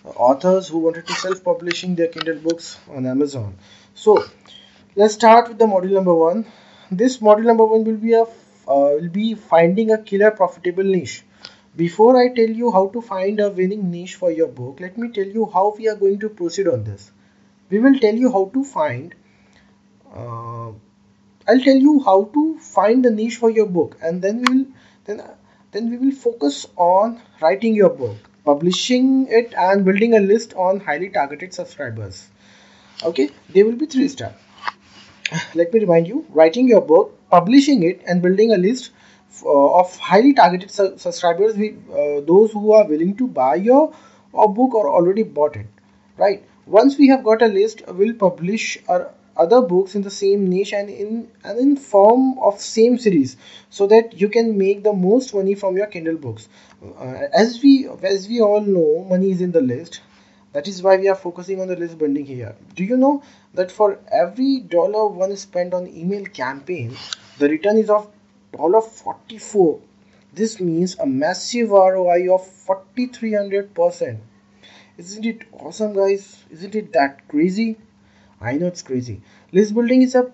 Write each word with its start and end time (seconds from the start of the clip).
authors 0.05 0.67
who 0.67 0.77
wanted 0.77 1.07
to 1.07 1.13
self-publishing 1.13 1.95
their 1.95 2.09
Kindle 2.09 2.35
books 2.35 2.77
on 2.91 3.07
Amazon. 3.07 3.55
So 3.95 4.23
let's 4.95 5.15
start 5.15 5.47
with 5.47 5.57
the 5.57 5.65
module 5.65 5.93
number 5.93 6.13
one. 6.13 6.45
This 6.91 7.17
module 7.17 7.45
number 7.45 7.65
one 7.65 7.83
will 7.83 7.97
be 7.97 8.13
a 8.13 8.23
uh, 8.23 8.89
will 8.97 9.09
be 9.09 9.33
finding 9.33 9.91
a 9.91 9.97
killer 9.97 10.31
profitable 10.31 10.83
niche. 10.83 11.23
Before 11.75 12.15
I 12.21 12.27
tell 12.33 12.49
you 12.61 12.71
how 12.71 12.87
to 12.89 13.01
find 13.01 13.39
a 13.39 13.49
winning 13.49 13.89
niche 13.89 14.15
for 14.15 14.31
your 14.31 14.47
book, 14.47 14.79
let 14.79 14.97
me 14.97 15.09
tell 15.09 15.25
you 15.25 15.49
how 15.53 15.73
we 15.77 15.89
are 15.89 15.95
going 15.95 16.19
to 16.19 16.29
proceed 16.29 16.67
on 16.67 16.83
this. 16.83 17.11
We 17.69 17.79
will 17.79 17.97
tell 17.99 18.13
you 18.13 18.31
how 18.31 18.51
to 18.53 18.63
find. 18.63 19.15
Uh, 20.15 20.69
I'll 21.47 21.63
tell 21.69 21.81
you 21.87 21.99
how 22.05 22.25
to 22.35 22.59
find 22.59 23.03
the 23.03 23.09
niche 23.09 23.37
for 23.37 23.49
your 23.49 23.65
book, 23.65 23.97
and 24.01 24.21
then 24.21 24.43
we'll 24.43 24.65
then 25.05 25.23
then 25.71 25.89
we 25.89 25.97
will 25.97 26.15
focus 26.27 26.67
on 26.75 27.19
writing 27.41 27.75
your 27.81 27.89
book, 27.89 28.31
publishing 28.45 29.27
it, 29.41 29.59
and 29.67 29.83
building 29.83 30.13
a 30.13 30.19
list 30.19 30.53
on 30.53 30.79
highly 30.79 31.09
targeted 31.09 31.53
subscribers. 31.61 32.27
Okay, 33.03 33.29
there 33.49 33.65
will 33.65 33.79
be 33.85 33.87
three 33.87 34.07
steps 34.07 34.52
let 35.55 35.73
me 35.73 35.79
remind 35.79 36.07
you 36.07 36.25
writing 36.29 36.67
your 36.67 36.81
book 36.81 37.13
publishing 37.29 37.83
it 37.83 38.01
and 38.07 38.21
building 38.21 38.53
a 38.53 38.57
list 38.57 38.91
uh, 39.45 39.79
of 39.79 39.97
highly 39.97 40.33
targeted 40.33 40.69
su- 40.71 40.93
subscribers 40.97 41.55
with 41.55 41.75
uh, 41.91 42.21
those 42.31 42.51
who 42.51 42.73
are 42.73 42.85
willing 42.87 43.15
to 43.15 43.27
buy 43.27 43.55
your 43.55 43.93
or 44.31 44.53
book 44.53 44.73
or 44.75 44.89
already 44.89 45.23
bought 45.23 45.55
it 45.55 45.67
right? 46.17 46.43
Once 46.65 46.97
we 46.97 47.07
have 47.07 47.23
got 47.23 47.41
a 47.41 47.47
list 47.47 47.83
we'll 47.87 48.13
publish 48.13 48.77
our 48.87 49.11
other 49.35 49.61
books 49.61 49.95
in 49.95 50.03
the 50.03 50.11
same 50.11 50.47
niche 50.47 50.73
and 50.73 50.89
in 50.89 51.27
and 51.43 51.59
in 51.59 51.75
form 51.75 52.37
of 52.39 52.59
same 52.61 52.97
series 52.99 53.35
so 53.69 53.87
that 53.87 54.19
you 54.21 54.29
can 54.29 54.57
make 54.57 54.83
the 54.83 54.93
most 54.93 55.33
money 55.33 55.55
from 55.55 55.75
your 55.75 55.87
kindle 55.87 56.17
books. 56.17 56.47
Uh, 56.99 57.27
as 57.33 57.61
we 57.63 57.89
as 58.03 58.27
we 58.27 58.41
all 58.41 58.61
know 58.61 59.03
money 59.09 59.31
is 59.31 59.41
in 59.41 59.51
the 59.51 59.61
list 59.61 60.01
that 60.53 60.67
is 60.67 60.81
why 60.83 60.97
we 60.97 61.07
are 61.07 61.15
focusing 61.15 61.59
on 61.61 61.67
the 61.67 61.75
list 61.75 61.97
building 61.97 62.25
here. 62.25 62.55
Do 62.75 62.83
you 62.83 62.97
know 62.97 63.23
that 63.53 63.71
for 63.71 63.99
every 64.11 64.59
dollar 64.59 65.07
one 65.07 65.35
spent 65.35 65.73
on 65.73 65.87
email 65.87 66.25
campaign, 66.25 66.95
the 67.39 67.49
return 67.49 67.77
is 67.77 67.89
of 67.89 68.09
dollar 68.55 68.81
44. 68.81 69.79
This 70.33 70.59
means 70.59 70.97
a 70.99 71.05
massive 71.05 71.69
ROI 71.71 72.33
of 72.33 72.47
4300%. 72.47 74.19
Isn't 74.97 75.25
it 75.25 75.41
awesome 75.51 75.93
guys? 75.93 76.43
Isn't 76.51 76.75
it 76.75 76.93
that 76.93 77.27
crazy? 77.27 77.77
I 78.41 78.53
know 78.53 78.67
it's 78.67 78.81
crazy. 78.81 79.21
List 79.51 79.73
building 79.73 80.01
is 80.01 80.15
a 80.15 80.31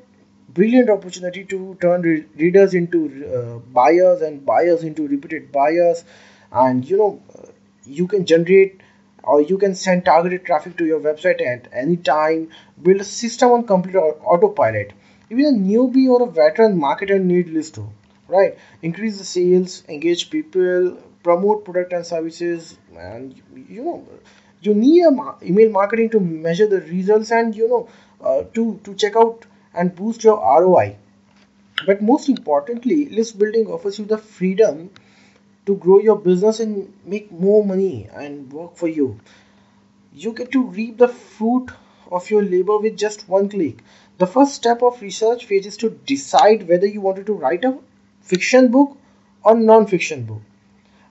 brilliant 0.50 0.90
opportunity 0.90 1.44
to 1.46 1.78
turn 1.82 2.02
re- 2.02 2.26
readers 2.36 2.74
into 2.74 3.00
uh, 3.26 3.60
buyers 3.72 4.22
and 4.22 4.46
buyers 4.46 4.84
into 4.84 5.08
repeated 5.08 5.52
buyers 5.52 6.04
and 6.52 6.90
you 6.90 6.98
know 6.98 7.22
uh, 7.38 7.48
you 7.86 8.08
can 8.08 8.26
generate 8.26 8.82
or 9.24 9.42
you 9.42 9.58
can 9.58 9.76
send 9.76 10.06
targeted 10.06 10.46
traffic 10.46 10.78
to 10.78 10.86
your 10.86 11.00
website 11.00 11.42
at 11.46 11.68
any 11.72 11.98
time. 11.98 12.50
Build 12.82 13.02
a 13.02 13.04
system 13.04 13.52
on 13.52 13.68
complete 13.68 13.96
autopilot. 13.96 14.94
Even 15.30 15.46
a 15.46 15.58
newbie 15.58 16.10
or 16.10 16.24
a 16.28 16.32
veteran 16.32 16.80
marketer 16.80 17.22
need 17.22 17.50
list 17.50 17.76
too 17.76 17.90
right? 18.30 18.58
Increase 18.82 19.18
the 19.18 19.26
sales 19.26 19.84
engage 19.90 20.30
people 20.30 20.98
promote 21.24 21.66
product 21.66 21.94
and 21.94 22.06
services 22.06 22.78
and 22.98 23.42
you 23.68 23.84
know 23.84 24.08
you 24.62 24.74
need 24.74 25.04
a 25.04 25.12
email 25.44 25.70
marketing 25.70 26.10
to 26.12 26.20
measure 26.20 26.68
the 26.68 26.82
results 26.82 27.32
and 27.32 27.56
you 27.56 27.68
know 27.68 27.90
uh, 28.24 28.44
to 28.54 28.80
to 28.84 28.94
check 28.96 29.16
out 29.16 29.46
and 29.74 29.96
boost 29.96 30.24
your 30.24 30.38
roi 30.62 30.96
but 31.86 32.02
most 32.02 32.30
importantly 32.30 33.10
list 33.10 33.38
building 33.38 33.68
offers 33.68 34.00
you 34.00 34.06
the 34.06 34.18
freedom 34.18 34.90
to 35.70 35.76
grow 35.76 36.00
your 36.00 36.18
business 36.18 36.60
and 36.60 36.92
make 37.06 37.32
more 37.32 37.64
money 37.64 38.10
and 38.12 38.52
work 38.52 38.76
for 38.76 38.88
you. 38.88 39.20
You 40.14 40.34
get 40.34 40.52
to 40.54 40.64
reap 40.64 40.98
the 40.98 41.08
fruit 41.08 41.70
of 42.12 42.30
your 42.32 42.42
labor 42.42 42.78
with 42.80 42.98
just 42.98 43.30
one 43.30 43.50
click. 43.50 43.84
The 44.18 44.28
first 44.28 44.56
step 44.56 44.82
of 44.82 45.02
research 45.02 45.46
phase 45.46 45.68
is 45.68 45.78
to 45.78 45.92
decide 46.14 46.68
whether 46.68 46.88
you 46.88 47.02
wanted 47.02 47.28
to 47.28 47.34
write 47.34 47.66
a 47.66 47.78
fiction 48.22 48.72
book 48.72 48.98
or 49.44 49.56
non-fiction 49.56 50.24
book. 50.24 50.42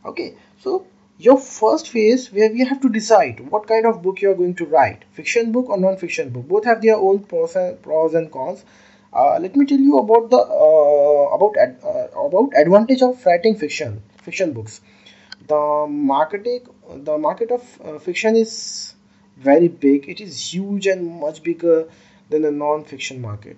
Okay, 0.05 0.35
so 0.61 0.87
your 1.19 1.39
first 1.39 1.89
phase 1.89 2.33
where 2.33 2.51
we 2.51 2.65
have 2.65 2.81
to 2.81 2.89
decide 2.89 3.41
what 3.55 3.69
kind 3.69 3.87
of 3.87 4.03
book 4.03 4.21
you 4.21 4.33
are 4.33 4.41
going 4.43 4.57
to 4.57 4.67
write, 4.67 5.05
fiction 5.13 5.53
book 5.53 5.69
or 5.69 5.79
non-fiction 5.79 6.31
book. 6.31 6.49
Both 6.49 6.65
have 6.65 6.83
their 6.83 6.97
own 6.97 7.21
pros 7.21 7.55
and, 7.55 7.81
pros 7.81 8.15
and 8.15 8.33
cons. 8.33 8.65
Uh, 9.13 9.39
let 9.41 9.57
me 9.57 9.67
tell 9.67 9.79
you 9.79 9.99
about 9.99 10.31
the 10.31 10.37
uh, 10.37 11.35
about 11.37 11.57
ad, 11.57 11.81
uh, 11.83 12.27
about 12.27 12.53
advantage 12.57 13.03
of 13.03 13.25
writing 13.25 13.57
fiction 13.57 14.03
fiction 14.29 14.53
books. 14.53 14.81
The 15.47 15.87
marketing 15.89 16.69
the 17.09 17.19
market 17.19 17.51
of 17.51 17.81
uh, 17.85 17.99
fiction 17.99 18.37
is 18.37 18.95
very 19.37 19.69
big. 19.69 20.09
It 20.09 20.21
is 20.21 20.53
huge 20.53 20.87
and 20.87 21.07
much 21.21 21.43
bigger 21.43 21.89
than 22.31 22.43
the 22.43 22.51
non-fiction 22.51 23.21
market. 23.21 23.57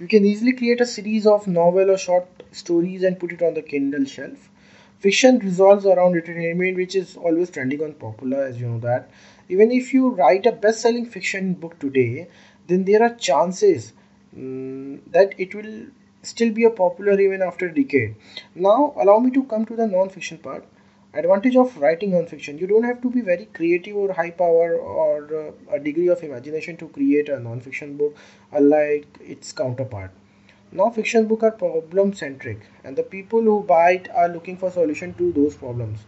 You 0.00 0.08
can 0.08 0.24
easily 0.24 0.52
create 0.52 0.80
a 0.80 0.86
series 0.86 1.26
of 1.26 1.46
novel 1.46 1.90
or 1.90 1.98
short 1.98 2.26
stories 2.52 3.02
and 3.02 3.18
put 3.18 3.32
it 3.32 3.42
on 3.42 3.54
the 3.54 3.62
kindle 3.62 4.04
shelf. 4.04 4.50
Fiction 4.98 5.38
revolves 5.38 5.86
around 5.86 6.16
entertainment 6.16 6.76
which 6.76 6.94
is 6.94 7.16
always 7.16 7.50
trending 7.50 7.82
on 7.82 7.94
popular 7.94 8.42
as 8.44 8.60
you 8.60 8.68
know 8.68 8.78
that. 8.80 9.10
Even 9.48 9.70
if 9.70 9.92
you 9.94 10.08
write 10.10 10.46
a 10.46 10.52
best-selling 10.52 11.06
fiction 11.06 11.54
book 11.54 11.78
today 11.78 12.28
then 12.66 12.84
there 12.84 13.02
are 13.02 13.14
chances 13.14 13.92
um, 14.36 15.00
that 15.10 15.34
it 15.38 15.54
will 15.54 15.86
still 16.26 16.52
be 16.52 16.64
a 16.64 16.70
popular 16.70 17.18
even 17.20 17.42
after 17.42 17.68
a 17.68 17.74
decade. 17.74 18.16
Now, 18.54 18.94
allow 18.96 19.18
me 19.18 19.30
to 19.32 19.44
come 19.44 19.64
to 19.66 19.76
the 19.76 19.86
non-fiction 19.86 20.38
part. 20.38 20.64
Advantage 21.14 21.56
of 21.56 21.76
writing 21.78 22.10
non-fiction: 22.10 22.58
you 22.58 22.66
don't 22.66 22.82
have 22.82 23.00
to 23.02 23.10
be 23.10 23.22
very 23.22 23.46
creative 23.58 23.96
or 23.96 24.12
high 24.12 24.30
power 24.30 24.76
or 24.76 25.12
uh, 25.42 25.74
a 25.76 25.78
degree 25.78 26.08
of 26.08 26.22
imagination 26.22 26.76
to 26.76 26.88
create 26.88 27.30
a 27.30 27.40
non-fiction 27.40 27.96
book, 27.96 28.16
unlike 28.52 29.06
its 29.20 29.52
counterpart. 29.52 30.10
Non-fiction 30.72 31.26
books 31.26 31.44
are 31.44 31.52
problem-centric, 31.52 32.58
and 32.84 32.96
the 32.96 33.02
people 33.02 33.40
who 33.40 33.62
buy 33.62 33.92
it 33.92 34.10
are 34.14 34.28
looking 34.28 34.58
for 34.58 34.70
solution 34.70 35.14
to 35.14 35.32
those 35.32 35.54
problems. 35.54 36.00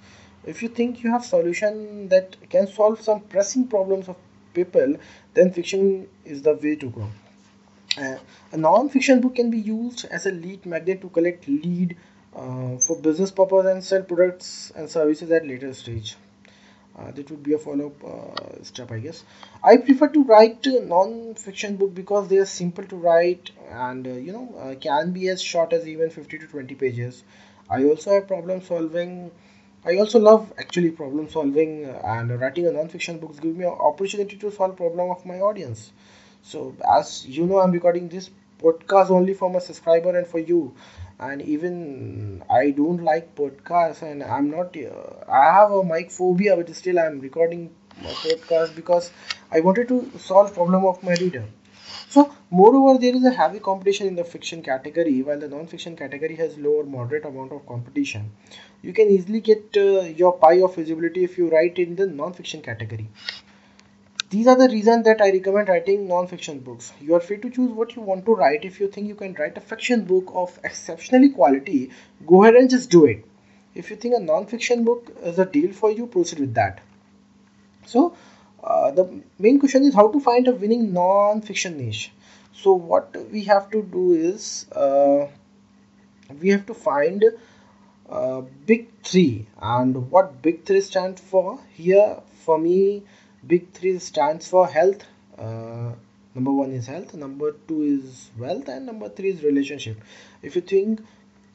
If 0.44 0.62
you 0.62 0.68
think 0.68 1.02
you 1.02 1.10
have 1.10 1.24
solution 1.24 2.08
that 2.08 2.36
can 2.50 2.66
solve 2.66 3.00
some 3.00 3.20
pressing 3.20 3.66
problems 3.68 4.08
of 4.08 4.16
people, 4.52 4.96
then 5.34 5.52
fiction 5.52 6.08
is 6.24 6.42
the 6.42 6.54
way 6.54 6.74
to 6.76 6.90
go. 6.90 7.08
Uh, 7.96 8.16
a 8.52 8.56
non-fiction 8.56 9.20
book 9.20 9.36
can 9.36 9.50
be 9.50 9.58
used 9.58 10.04
as 10.06 10.26
a 10.26 10.30
lead 10.30 10.64
magnet 10.66 11.00
to 11.00 11.08
collect 11.08 11.48
lead 11.48 11.96
uh, 12.36 12.76
for 12.76 12.96
business 13.00 13.30
purpose 13.30 13.66
and 13.66 13.82
sell 13.82 14.02
products 14.02 14.72
and 14.76 14.88
services 14.88 15.30
at 15.30 15.46
later 15.46 15.72
stage. 15.72 16.16
Uh, 16.98 17.10
that 17.12 17.30
would 17.30 17.42
be 17.42 17.52
a 17.52 17.58
follow-up 17.58 18.04
uh, 18.04 18.62
step, 18.62 18.90
I 18.90 18.98
guess. 18.98 19.24
I 19.62 19.76
prefer 19.76 20.08
to 20.08 20.24
write 20.24 20.66
non-fiction 20.66 21.76
book 21.76 21.94
because 21.94 22.28
they 22.28 22.38
are 22.38 22.44
simple 22.46 22.84
to 22.84 22.96
write 22.96 23.52
and 23.70 24.06
uh, 24.06 24.10
you 24.10 24.32
know 24.32 24.54
uh, 24.58 24.74
can 24.74 25.12
be 25.12 25.28
as 25.28 25.40
short 25.40 25.72
as 25.72 25.86
even 25.86 26.10
50 26.10 26.38
to 26.38 26.46
20 26.46 26.74
pages. 26.74 27.22
I 27.70 27.84
also 27.84 28.12
have 28.14 28.26
problem 28.26 28.62
solving. 28.62 29.30
I 29.84 29.96
also 29.96 30.18
love 30.18 30.52
actually 30.58 30.90
problem 30.90 31.28
solving 31.28 31.84
and 31.84 32.40
writing 32.40 32.66
a 32.66 32.72
non-fiction 32.72 33.18
books 33.18 33.38
give 33.38 33.56
me 33.56 33.64
an 33.64 33.76
opportunity 33.90 34.36
to 34.36 34.50
solve 34.50 34.76
problem 34.76 35.10
of 35.10 35.24
my 35.24 35.40
audience 35.40 35.92
so 36.50 36.60
as 36.98 37.26
you 37.36 37.46
know 37.46 37.58
i'm 37.60 37.72
recording 37.72 38.08
this 38.08 38.30
podcast 38.62 39.10
only 39.18 39.34
for 39.34 39.48
my 39.50 39.58
subscriber 39.60 40.16
and 40.18 40.26
for 40.26 40.38
you. 40.40 40.74
And 41.26 41.42
even 41.42 42.42
i 42.48 42.70
don't 42.70 43.02
like 43.08 43.34
podcasts 43.40 44.02
and 44.08 44.22
i'm 44.22 44.50
not 44.50 44.76
uh, 44.76 45.32
i 45.40 45.44
have 45.56 45.72
a 45.72 45.82
mic 45.84 46.10
phobia 46.16 46.56
but 46.56 46.68
still 46.80 46.98
i'm 47.04 47.18
recording 47.20 47.64
my 48.04 48.12
podcast 48.24 48.76
because 48.76 49.10
i 49.50 49.60
wanted 49.60 49.88
to 49.88 49.98
solve 50.18 50.54
problem 50.54 50.84
of 50.86 51.02
my 51.02 51.14
reader. 51.20 51.44
So 52.08 52.32
moreover 52.50 52.98
there 52.98 53.14
is 53.16 53.24
a 53.24 53.30
heavy 53.30 53.58
competition 53.60 54.06
in 54.06 54.14
the 54.16 54.24
fiction 54.24 54.62
category 54.62 55.22
while 55.22 55.38
the 55.40 55.48
non-fiction 55.48 55.96
category 55.96 56.36
has 56.36 56.56
lower 56.58 56.84
moderate 56.84 57.24
amount 57.24 57.52
of 57.52 57.66
competition. 57.66 58.30
You 58.82 58.92
can 58.92 59.08
easily 59.10 59.40
get 59.40 59.76
uh, 59.76 60.00
your 60.22 60.32
pie 60.38 60.60
of 60.62 60.74
visibility 60.76 61.24
if 61.24 61.36
you 61.38 61.48
write 61.50 61.78
in 61.78 61.96
the 61.96 62.06
non-fiction 62.06 62.62
category 62.62 63.08
these 64.30 64.46
are 64.46 64.56
the 64.56 64.68
reasons 64.68 65.04
that 65.04 65.20
I 65.20 65.30
recommend 65.30 65.68
writing 65.68 66.06
non-fiction 66.06 66.60
books. 66.60 66.92
You 67.00 67.14
are 67.14 67.20
free 67.20 67.38
to 67.38 67.50
choose 67.50 67.70
what 67.70 67.96
you 67.96 68.02
want 68.02 68.26
to 68.26 68.34
write. 68.34 68.64
If 68.64 68.78
you 68.80 68.88
think 68.88 69.08
you 69.08 69.14
can 69.14 69.34
write 69.34 69.56
a 69.56 69.60
fiction 69.60 70.04
book 70.04 70.30
of 70.34 70.58
exceptionally 70.64 71.30
quality, 71.30 71.90
go 72.26 72.42
ahead 72.42 72.54
and 72.54 72.68
just 72.68 72.90
do 72.90 73.06
it. 73.06 73.24
If 73.74 73.90
you 73.90 73.96
think 73.96 74.14
a 74.16 74.20
non-fiction 74.20 74.84
book 74.84 75.10
is 75.22 75.38
a 75.38 75.46
deal 75.46 75.72
for 75.72 75.90
you, 75.90 76.06
proceed 76.06 76.40
with 76.40 76.54
that. 76.54 76.80
So, 77.86 78.14
uh, 78.62 78.90
the 78.90 79.22
main 79.38 79.58
question 79.58 79.84
is 79.84 79.94
how 79.94 80.10
to 80.12 80.20
find 80.20 80.46
a 80.48 80.52
winning 80.52 80.92
non-fiction 80.92 81.78
niche. 81.78 82.12
so 82.60 82.72
what 82.90 83.16
we 83.32 83.44
have 83.44 83.70
to 83.70 83.82
do 83.82 84.12
is 84.12 84.66
uh, 84.72 85.26
we 86.40 86.48
have 86.48 86.66
to 86.66 86.74
find 86.74 87.24
uh, 88.08 88.40
big 88.66 88.88
three 89.02 89.46
and 89.60 90.10
what 90.10 90.42
big 90.42 90.64
three 90.64 90.80
stands 90.80 91.20
for 91.20 91.60
here 91.72 92.20
for 92.44 92.58
me 92.58 93.02
big 93.48 93.72
three 93.72 93.98
stands 93.98 94.48
for 94.48 94.66
health. 94.66 95.04
Uh, 95.36 95.92
number 96.34 96.52
one 96.52 96.72
is 96.72 96.86
health 96.86 97.14
number 97.14 97.52
two 97.66 97.82
is 97.82 98.30
wealth 98.38 98.68
and 98.68 98.86
number 98.86 99.08
three 99.08 99.30
is 99.30 99.42
relationship. 99.42 99.96
If 100.42 100.56
you 100.56 100.62
think 100.62 101.00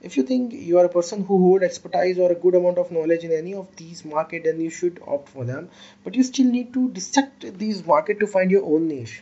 if 0.01 0.17
you 0.17 0.23
think 0.23 0.53
you 0.53 0.79
are 0.79 0.85
a 0.85 0.89
person 0.89 1.23
who 1.23 1.37
hold 1.37 1.63
expertise 1.63 2.17
or 2.19 2.31
a 2.31 2.35
good 2.35 2.55
amount 2.55 2.77
of 2.77 2.91
knowledge 2.91 3.23
in 3.23 3.31
any 3.31 3.53
of 3.53 3.73
these 3.77 4.03
market 4.03 4.43
then 4.45 4.59
you 4.59 4.69
should 4.69 5.01
opt 5.07 5.29
for 5.29 5.45
them. 5.45 5.69
But 6.03 6.15
you 6.15 6.23
still 6.23 6.51
need 6.51 6.73
to 6.73 6.89
dissect 6.89 7.57
these 7.57 7.85
market 7.85 8.19
to 8.19 8.27
find 8.27 8.51
your 8.51 8.65
own 8.65 8.87
niche. 8.87 9.21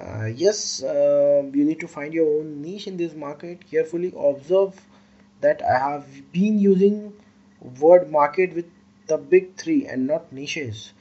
Uh, 0.00 0.26
yes 0.26 0.82
uh, 0.82 1.42
you 1.52 1.64
need 1.64 1.80
to 1.80 1.88
find 1.88 2.14
your 2.14 2.38
own 2.38 2.62
niche 2.62 2.86
in 2.86 2.96
this 2.96 3.14
market. 3.14 3.70
Carefully 3.70 4.12
observe 4.16 4.80
that 5.40 5.62
i 5.62 5.78
have 5.78 6.06
been 6.32 6.58
using 6.58 7.12
word 7.80 8.10
market 8.10 8.54
with 8.54 8.66
the 9.06 9.16
big 9.16 9.54
three 9.56 9.86
and 9.86 10.06
not 10.06 10.32
niches 10.32 10.92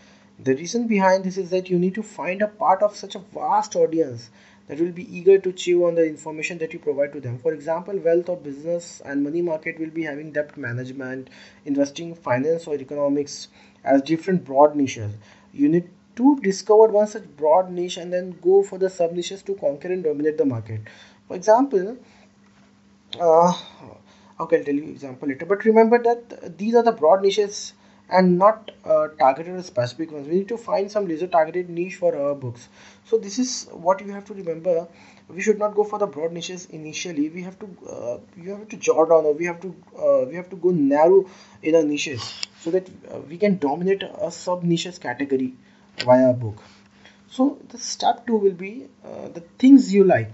the 0.43 0.55
reason 0.55 0.87
behind 0.87 1.23
this 1.23 1.37
is 1.37 1.49
that 1.49 1.69
you 1.69 1.77
need 1.77 1.95
to 1.95 2.03
find 2.03 2.41
a 2.41 2.47
part 2.47 2.81
of 2.81 2.95
such 2.95 3.15
a 3.15 3.19
vast 3.19 3.75
audience 3.75 4.29
that 4.67 4.79
will 4.79 4.91
be 4.91 5.17
eager 5.17 5.37
to 5.39 5.51
chew 5.51 5.85
on 5.85 5.95
the 5.95 6.07
information 6.07 6.57
that 6.59 6.71
you 6.73 6.79
provide 6.79 7.11
to 7.11 7.19
them. 7.19 7.37
For 7.39 7.53
example, 7.53 7.97
wealth 7.97 8.29
or 8.29 8.37
business 8.37 9.01
and 9.03 9.23
money 9.23 9.41
market 9.41 9.79
will 9.79 9.89
be 9.89 10.03
having 10.03 10.31
debt 10.31 10.55
management, 10.57 11.29
investing, 11.65 12.13
finance, 12.15 12.67
or 12.67 12.75
economics 12.75 13.47
as 13.83 14.01
different 14.03 14.45
broad 14.45 14.75
niches. 14.75 15.13
You 15.53 15.69
need 15.69 15.89
to 16.17 16.39
discover 16.41 16.87
one 16.87 17.07
such 17.07 17.23
broad 17.35 17.71
niche 17.71 17.97
and 17.97 18.13
then 18.13 18.37
go 18.41 18.61
for 18.61 18.77
the 18.77 18.89
sub 18.89 19.13
niches 19.13 19.41
to 19.43 19.55
conquer 19.55 19.87
and 19.91 20.03
dominate 20.03 20.37
the 20.37 20.45
market. 20.45 20.81
For 21.27 21.35
example, 21.35 21.97
uh, 23.19 23.53
okay, 24.39 24.57
I'll 24.57 24.63
tell 24.63 24.75
you 24.75 24.83
example 24.83 25.27
later. 25.27 25.45
But 25.45 25.65
remember 25.65 26.01
that 26.03 26.57
these 26.57 26.75
are 26.75 26.83
the 26.83 26.91
broad 26.91 27.23
niches 27.23 27.73
and 28.09 28.37
not 28.37 28.71
uh, 28.85 29.07
targeted 29.19 29.63
specific 29.65 30.11
ones. 30.11 30.27
We 30.27 30.35
need 30.35 30.47
to 30.49 30.57
find 30.57 30.91
some 30.91 31.07
laser 31.07 31.27
targeted 31.27 31.69
niche 31.69 31.95
for 31.95 32.15
our 32.15 32.35
books. 32.35 32.67
So 33.05 33.17
this 33.17 33.39
is 33.39 33.67
what 33.71 34.01
you 34.01 34.11
have 34.11 34.25
to 34.25 34.33
remember. 34.33 34.87
We 35.27 35.41
should 35.41 35.59
not 35.59 35.75
go 35.75 35.83
for 35.83 35.99
the 35.99 36.07
broad 36.07 36.31
niches 36.33 36.65
initially. 36.67 37.29
We 37.29 37.43
have 37.43 37.59
to 37.59 37.67
uh, 37.87 38.17
you 38.35 38.49
have 38.51 38.67
to 38.69 38.77
jot 38.77 39.09
down 39.09 39.25
or 39.25 39.33
we 39.33 39.45
have 39.45 39.61
to 39.61 39.75
uh, 39.97 40.25
we 40.25 40.35
have 40.35 40.49
to 40.49 40.55
go 40.55 40.71
narrow 40.71 41.25
in 41.61 41.75
our 41.75 41.83
niches 41.83 42.33
so 42.59 42.71
that 42.71 42.89
uh, 43.11 43.19
we 43.29 43.37
can 43.37 43.57
dominate 43.57 44.03
a 44.03 44.31
sub 44.31 44.63
niches 44.63 44.97
category 44.97 45.53
via 46.03 46.33
book. 46.33 46.63
So 47.29 47.59
the 47.69 47.77
step 47.77 48.25
two 48.25 48.37
will 48.37 48.59
be 48.65 48.87
uh, 49.05 49.29
the 49.29 49.41
things 49.59 49.93
you 49.93 50.03
like 50.03 50.31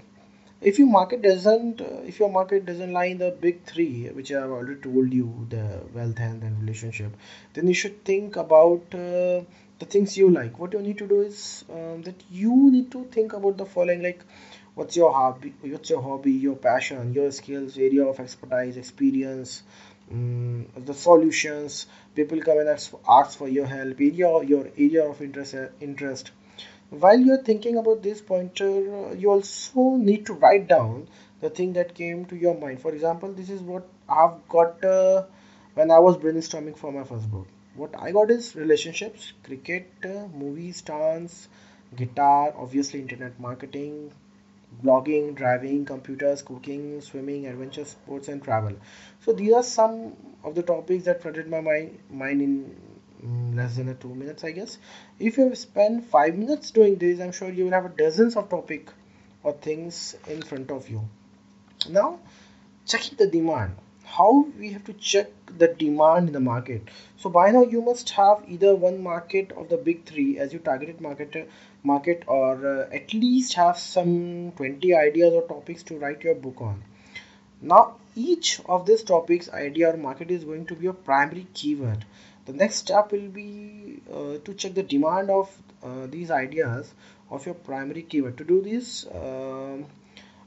if 0.69 0.79
your 0.79 0.87
market 0.87 1.21
doesn't 1.21 1.81
uh, 1.81 2.01
if 2.11 2.19
your 2.19 2.29
market 2.29 2.65
doesn't 2.65 2.91
lie 2.91 3.05
in 3.05 3.19
the 3.19 3.31
big 3.45 3.63
three 3.65 4.09
which 4.19 4.31
i've 4.31 4.55
already 4.57 4.79
told 4.81 5.13
you 5.13 5.27
the 5.49 5.65
wealth 5.93 6.17
health 6.17 6.41
and 6.49 6.59
relationship 6.61 7.11
then 7.53 7.67
you 7.67 7.73
should 7.73 8.03
think 8.03 8.35
about 8.35 8.95
uh, 8.95 9.41
the 9.79 9.85
things 9.85 10.17
you 10.17 10.29
like. 10.29 10.57
What 10.57 10.73
you 10.73 10.81
need 10.81 10.97
to 10.99 11.07
do 11.07 11.21
is 11.21 11.65
um, 11.69 12.01
that 12.03 12.23
you 12.31 12.71
need 12.71 12.91
to 12.91 13.05
think 13.05 13.33
about 13.33 13.57
the 13.57 13.65
following 13.65 14.01
like 14.01 14.23
what's 14.73 14.95
your 14.95 15.11
hobby 15.11 15.53
what's 15.61 15.89
your 15.89 16.01
hobby 16.01 16.31
your 16.31 16.55
passion 16.55 17.13
your 17.13 17.31
skills 17.31 17.77
area 17.77 18.05
of 18.05 18.19
expertise 18.19 18.77
experience 18.77 19.63
um, 20.11 20.67
the 20.77 20.93
solutions. 20.93 21.87
People 22.15 22.41
come 22.41 22.59
and 22.59 22.69
ask, 22.69 22.93
ask 23.09 23.37
for 23.37 23.47
your 23.47 23.65
help 23.65 23.99
area 23.99 24.43
your 24.43 24.67
area 24.77 25.09
of 25.09 25.21
interest 25.21 25.55
uh, 25.55 25.67
interest 25.81 26.31
while 26.99 27.19
you're 27.19 27.43
thinking 27.49 27.77
about 27.77 28.01
this 28.03 28.21
pointer 28.21 29.13
you 29.15 29.29
also 29.29 29.95
need 29.97 30.25
to 30.25 30.33
write 30.33 30.67
down 30.67 31.07
the 31.41 31.49
thing 31.49 31.73
that 31.73 31.93
came 31.93 32.25
to 32.25 32.35
your 32.35 32.55
mind. 32.59 32.81
For 32.81 32.93
example 32.93 33.33
this 33.33 33.49
is 33.49 33.61
what 33.61 33.87
i've 34.09 34.47
got 34.49 34.83
uh, 34.83 35.23
when 35.73 35.91
i 35.91 35.99
was 35.99 36.17
brainstorming 36.17 36.77
for 36.77 36.91
my 36.91 37.03
first 37.03 37.29
book. 37.31 37.47
What 37.75 37.95
i 37.99 38.11
got 38.11 38.31
is 38.31 38.55
relationships 38.55 39.33
cricket 39.43 39.91
uh, 40.03 40.27
movies 40.43 40.81
dance 40.81 41.47
guitar 41.95 42.53
obviously 42.57 43.01
internet 43.01 43.39
marketing 43.39 44.11
blogging 44.83 45.35
driving 45.35 45.85
computers 45.85 46.41
cooking 46.41 47.01
swimming 47.01 47.47
adventure 47.47 47.85
sports 47.85 48.27
and 48.27 48.43
travel. 48.43 48.73
So 49.21 49.33
these 49.33 49.53
are 49.53 49.63
some 49.63 50.13
of 50.43 50.55
the 50.55 50.63
topics 50.63 51.05
that 51.05 51.21
flooded 51.21 51.49
my 51.49 51.61
mind, 51.61 51.99
mind 52.09 52.41
in 52.41 52.75
less 53.53 53.75
than 53.77 53.89
a 53.89 53.93
two 53.93 54.13
minutes 54.13 54.43
i 54.43 54.51
guess. 54.51 54.77
If 55.19 55.37
you 55.37 55.53
spend 55.55 56.05
five 56.05 56.37
minutes 56.37 56.71
doing 56.71 56.95
this 56.97 57.19
i'm 57.19 57.31
sure 57.31 57.49
you 57.49 57.65
will 57.65 57.71
have 57.71 57.97
dozens 57.97 58.35
of 58.35 58.49
topic 58.49 58.89
or 59.43 59.53
things 59.53 60.15
in 60.27 60.41
front 60.41 60.71
of 60.71 60.89
you. 60.89 61.01
Now 61.89 62.19
checking 62.85 63.17
the 63.17 63.27
demand. 63.27 63.75
How 64.03 64.47
we 64.59 64.71
have 64.71 64.83
to 64.85 64.93
check 64.93 65.29
the 65.57 65.67
demand 65.67 66.27
in 66.27 66.33
the 66.33 66.39
market. 66.39 66.89
So 67.17 67.29
by 67.29 67.51
now 67.51 67.63
you 67.63 67.81
must 67.81 68.11
have 68.11 68.43
either 68.47 68.75
one 68.75 69.01
market 69.01 69.51
of 69.53 69.69
the 69.69 69.77
big 69.77 70.05
three 70.05 70.37
as 70.37 70.53
your 70.53 70.61
targeted 70.61 71.01
market 71.01 71.49
market 71.83 72.23
or 72.27 72.65
uh, 72.67 72.95
at 72.95 73.13
least 73.13 73.53
have 73.53 73.77
some 73.77 74.51
20 74.57 74.95
ideas 74.95 75.33
or 75.33 75.41
topics 75.47 75.83
to 75.83 75.97
write 75.97 76.23
your 76.23 76.35
book 76.35 76.61
on. 76.61 76.83
Now 77.61 77.95
each 78.15 78.61
of 78.65 78.85
these 78.85 79.03
topics 79.03 79.49
idea 79.49 79.93
or 79.93 79.97
market 79.97 80.31
is 80.31 80.43
going 80.43 80.65
to 80.67 80.75
be 80.75 80.87
a 80.87 80.93
primary 80.93 81.47
keyword 81.53 82.05
the 82.45 82.53
next 82.53 82.75
step 82.75 83.11
will 83.11 83.27
be 83.27 84.01
uh, 84.11 84.37
to 84.43 84.53
check 84.53 84.73
the 84.73 84.83
demand 84.83 85.29
of 85.29 85.49
uh, 85.83 86.07
these 86.07 86.31
ideas 86.31 86.93
of 87.29 87.45
your 87.45 87.55
primary 87.55 88.03
keyword. 88.03 88.37
To 88.37 88.43
do 88.43 88.61
this 88.61 89.05
uh, 89.07 89.77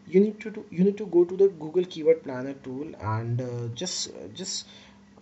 you 0.06 0.20
need 0.20 0.40
to 0.40 0.50
do, 0.50 0.64
you 0.70 0.84
need 0.84 0.96
to 0.98 1.06
go 1.06 1.24
to 1.24 1.36
the 1.36 1.48
google 1.48 1.84
keyword 1.84 2.22
planner 2.22 2.54
tool 2.54 2.92
and 3.00 3.40
uh, 3.40 3.68
just 3.74 4.10
just 4.34 4.66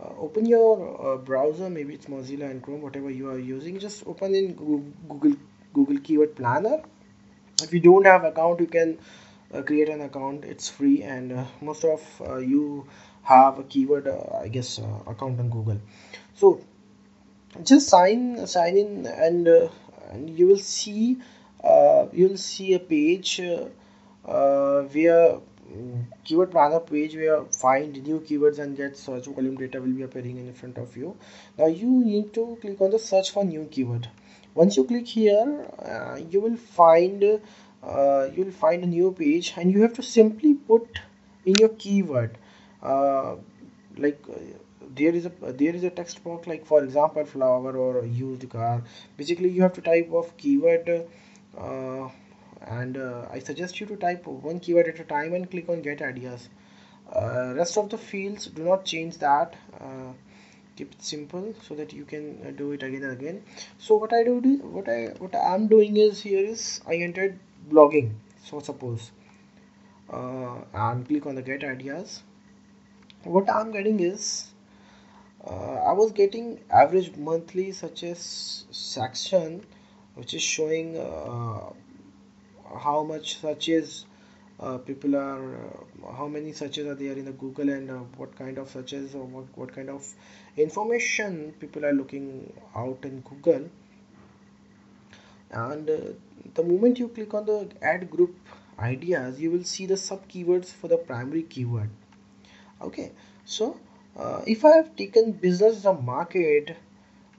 uh, 0.01 0.11
open 0.19 0.47
your 0.47 1.15
uh, 1.15 1.17
browser. 1.17 1.71
Maybe 1.71 1.95
it's 1.95 2.07
mozilla 2.07 2.51
and 2.51 2.63
chrome 2.63 2.83
whatever 2.83 3.11
you 3.11 3.31
are 3.31 3.39
using. 3.39 3.79
Just 3.79 4.07
open 4.07 4.35
in 4.35 4.55
google 4.55 5.37
google 5.73 5.99
keyword 5.99 6.37
planner. 6.37 6.83
If 7.63 7.73
you 7.73 7.81
don't 7.81 8.05
have 8.05 8.25
account 8.25 8.61
you 8.61 8.67
can 8.67 8.99
create 9.65 9.89
an 9.89 10.03
account. 10.03 10.45
It's 10.45 10.69
free 10.69 11.03
and 11.03 11.47
most 11.61 11.85
of 11.85 12.03
you 12.41 12.87
have 13.29 13.59
a 13.59 13.65
keyword 13.65 14.09
i 14.41 14.49
guess 14.49 14.79
account 15.07 15.41
on 15.41 15.51
google. 15.51 15.81
So 16.35 16.61
just 17.63 17.89
sign 17.89 18.47
sign 18.47 18.77
in 18.77 19.07
and, 19.07 19.49
uh, 19.49 19.69
and 20.11 20.39
you 20.39 20.47
will 20.47 20.59
see 20.59 21.19
uh, 21.65 22.07
you'll 22.13 22.37
see 22.37 22.75
a 22.75 22.79
page 22.79 23.41
uh, 23.41 23.67
uh 24.29 24.83
where 24.83 25.41
mm, 25.73 26.05
keyword 26.25 26.51
planner 26.51 26.81
page 26.81 27.17
where 27.17 27.45
find 27.47 28.03
new 28.03 28.21
keywords 28.21 28.59
and 28.59 28.77
get 28.77 28.97
search 28.97 29.27
volume 29.27 29.57
data 29.57 29.81
will 29.81 29.97
be 30.01 30.03
appearing 30.03 30.37
in 30.37 30.53
front 30.53 30.79
of 30.79 30.97
you. 30.97 31.17
Now 31.59 31.67
you 31.67 31.91
need 32.05 32.33
to 32.35 32.59
click 32.61 32.81
on 32.81 32.91
the 32.91 32.99
search 32.99 33.31
for 33.31 33.45
new 33.45 33.67
keyword. 33.71 34.09
Once 34.55 34.77
you 34.77 34.85
click 34.85 35.07
here 35.07 35.67
uh, 35.79 36.19
you 36.31 36.41
will 36.41 36.57
find 36.57 37.25
uh, 37.25 38.29
you 38.35 38.45
will 38.45 38.53
find 38.53 38.85
a 38.85 38.87
new 38.87 39.13
page 39.13 39.55
and 39.57 39.73
you 39.73 39.83
have 39.83 39.95
to 39.95 40.03
simply 40.03 40.55
put 40.55 41.01
in 41.45 41.55
your 41.59 41.71
keyword 41.71 42.37
like 42.83 44.21
there 44.95 45.15
is 45.15 45.27
a 45.27 45.33
there 45.53 45.75
is 45.75 45.85
a 45.85 45.91
text 45.91 46.23
box 46.25 46.47
like 46.47 46.67
for 46.67 46.83
example 46.83 47.25
flower 47.25 47.77
or 47.77 48.05
used 48.05 48.49
car. 48.51 48.83
Basically 49.17 49.49
you 49.49 49.63
have 49.63 49.73
to 49.75 49.81
type 49.81 50.11
of 50.13 50.37
keyword 50.37 51.07
uh, 51.59 52.09
and 52.67 52.97
uh, 52.97 53.27
I 53.31 53.39
suggest 53.39 53.81
you 53.81 53.87
to 53.87 53.97
type 53.97 54.27
one 54.27 54.61
keyword 54.61 54.89
at 54.89 55.01
a 55.01 55.05
time 55.05 55.35
and 55.35 55.51
click 55.51 55.69
on 55.69 55.83
get 55.83 56.03
ideas. 56.03 56.49
Uh, 57.15 57.55
rest 57.55 57.79
of 57.79 57.91
the 57.91 57.99
fields 57.99 58.47
do 58.47 58.65
not 58.65 58.85
change 58.85 59.19
that. 59.19 59.55
Uh, 59.81 60.13
keep 60.77 60.93
it 60.93 61.03
simple 61.03 61.55
so 61.63 61.75
that 61.75 61.93
you 61.93 62.05
can 62.05 62.39
uh, 62.47 62.51
do 62.51 62.73
it 62.73 62.83
again 62.83 63.03
and 63.03 63.13
again. 63.13 63.43
So 63.79 63.97
what 63.97 64.13
I 64.13 64.25
do 64.25 64.41
is 64.45 64.61
what 64.63 64.89
I 64.89 65.15
what 65.19 65.35
I'm 65.35 65.69
doing 65.69 65.97
is 65.97 66.23
here 66.23 66.45
is 66.45 66.81
I 66.87 66.97
entered 66.97 67.39
blogging 67.71 68.15
so 68.45 68.61
suppose. 68.61 69.11
Uh, 70.09 70.59
and 70.73 71.07
click 71.07 71.27
on 71.27 71.35
the 71.35 71.43
get 71.43 71.65
ideas 71.65 72.23
what 73.27 73.51
I'm 73.51 73.73
getting 73.73 74.01
is 74.01 74.53
uh, 75.45 75.75
I 75.91 75.93
was 75.93 76.13
getting 76.13 76.61
average 76.71 77.17
monthly 77.17 77.73
such 77.73 78.03
as 78.03 78.65
section 78.71 79.65
which 80.15 80.35
is 80.35 80.43
showing 80.43 80.97
uh, 80.97 81.71
how 82.79 83.03
much 83.03 83.39
searches 83.41 84.07
uh, 84.59 84.79
people 84.79 85.15
are 85.15 85.57
uh, 85.57 86.13
how 86.13 86.27
many 86.27 86.53
searches 86.53 86.87
are 86.87 86.95
there 86.95 87.13
in 87.13 87.27
the 87.27 87.33
google 87.33 87.69
and 87.69 87.91
uh, 87.91 87.99
what 88.17 88.35
kind 88.37 88.59
of 88.59 88.71
searches 88.71 89.15
or 89.15 89.25
what, 89.25 89.45
what 89.55 89.75
kind 89.75 89.91
of 89.91 90.07
information 90.57 91.53
people 91.61 91.85
are 91.85 91.93
looking 91.93 92.53
out 92.75 92.99
in 93.03 93.21
google. 93.21 93.69
And 95.51 95.89
uh, 95.89 95.97
the 96.55 96.63
moment 96.63 96.99
you 96.99 97.09
click 97.09 97.35
on 97.35 97.47
the 97.47 97.69
ad 97.83 98.11
group 98.11 98.35
ideas 98.79 99.41
you 99.41 99.51
will 99.51 99.65
see 99.65 99.87
the 99.87 99.97
sub 99.97 100.27
keywords 100.29 100.67
for 100.67 100.89
the 100.89 100.97
primary 100.97 101.43
keyword 101.43 101.91
okay 102.81 103.13
so 103.45 103.79
uh, 104.17 104.43
if 104.47 104.65
I 104.65 104.77
have 104.77 104.97
taken 104.97 105.33
business 105.33 105.77
as 105.77 105.85
a 105.85 105.93
market 105.93 106.77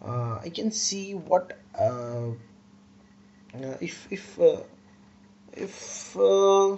uh, 0.02 0.40
I 0.44 0.50
can 0.50 0.72
see 0.72 1.14
what 1.14 1.58
uh, 1.78 2.30
uh 3.56 3.78
if 3.82 4.08
if 4.12 4.40
uh, 4.40 4.62
if 5.54 6.16
uh, 6.16 6.78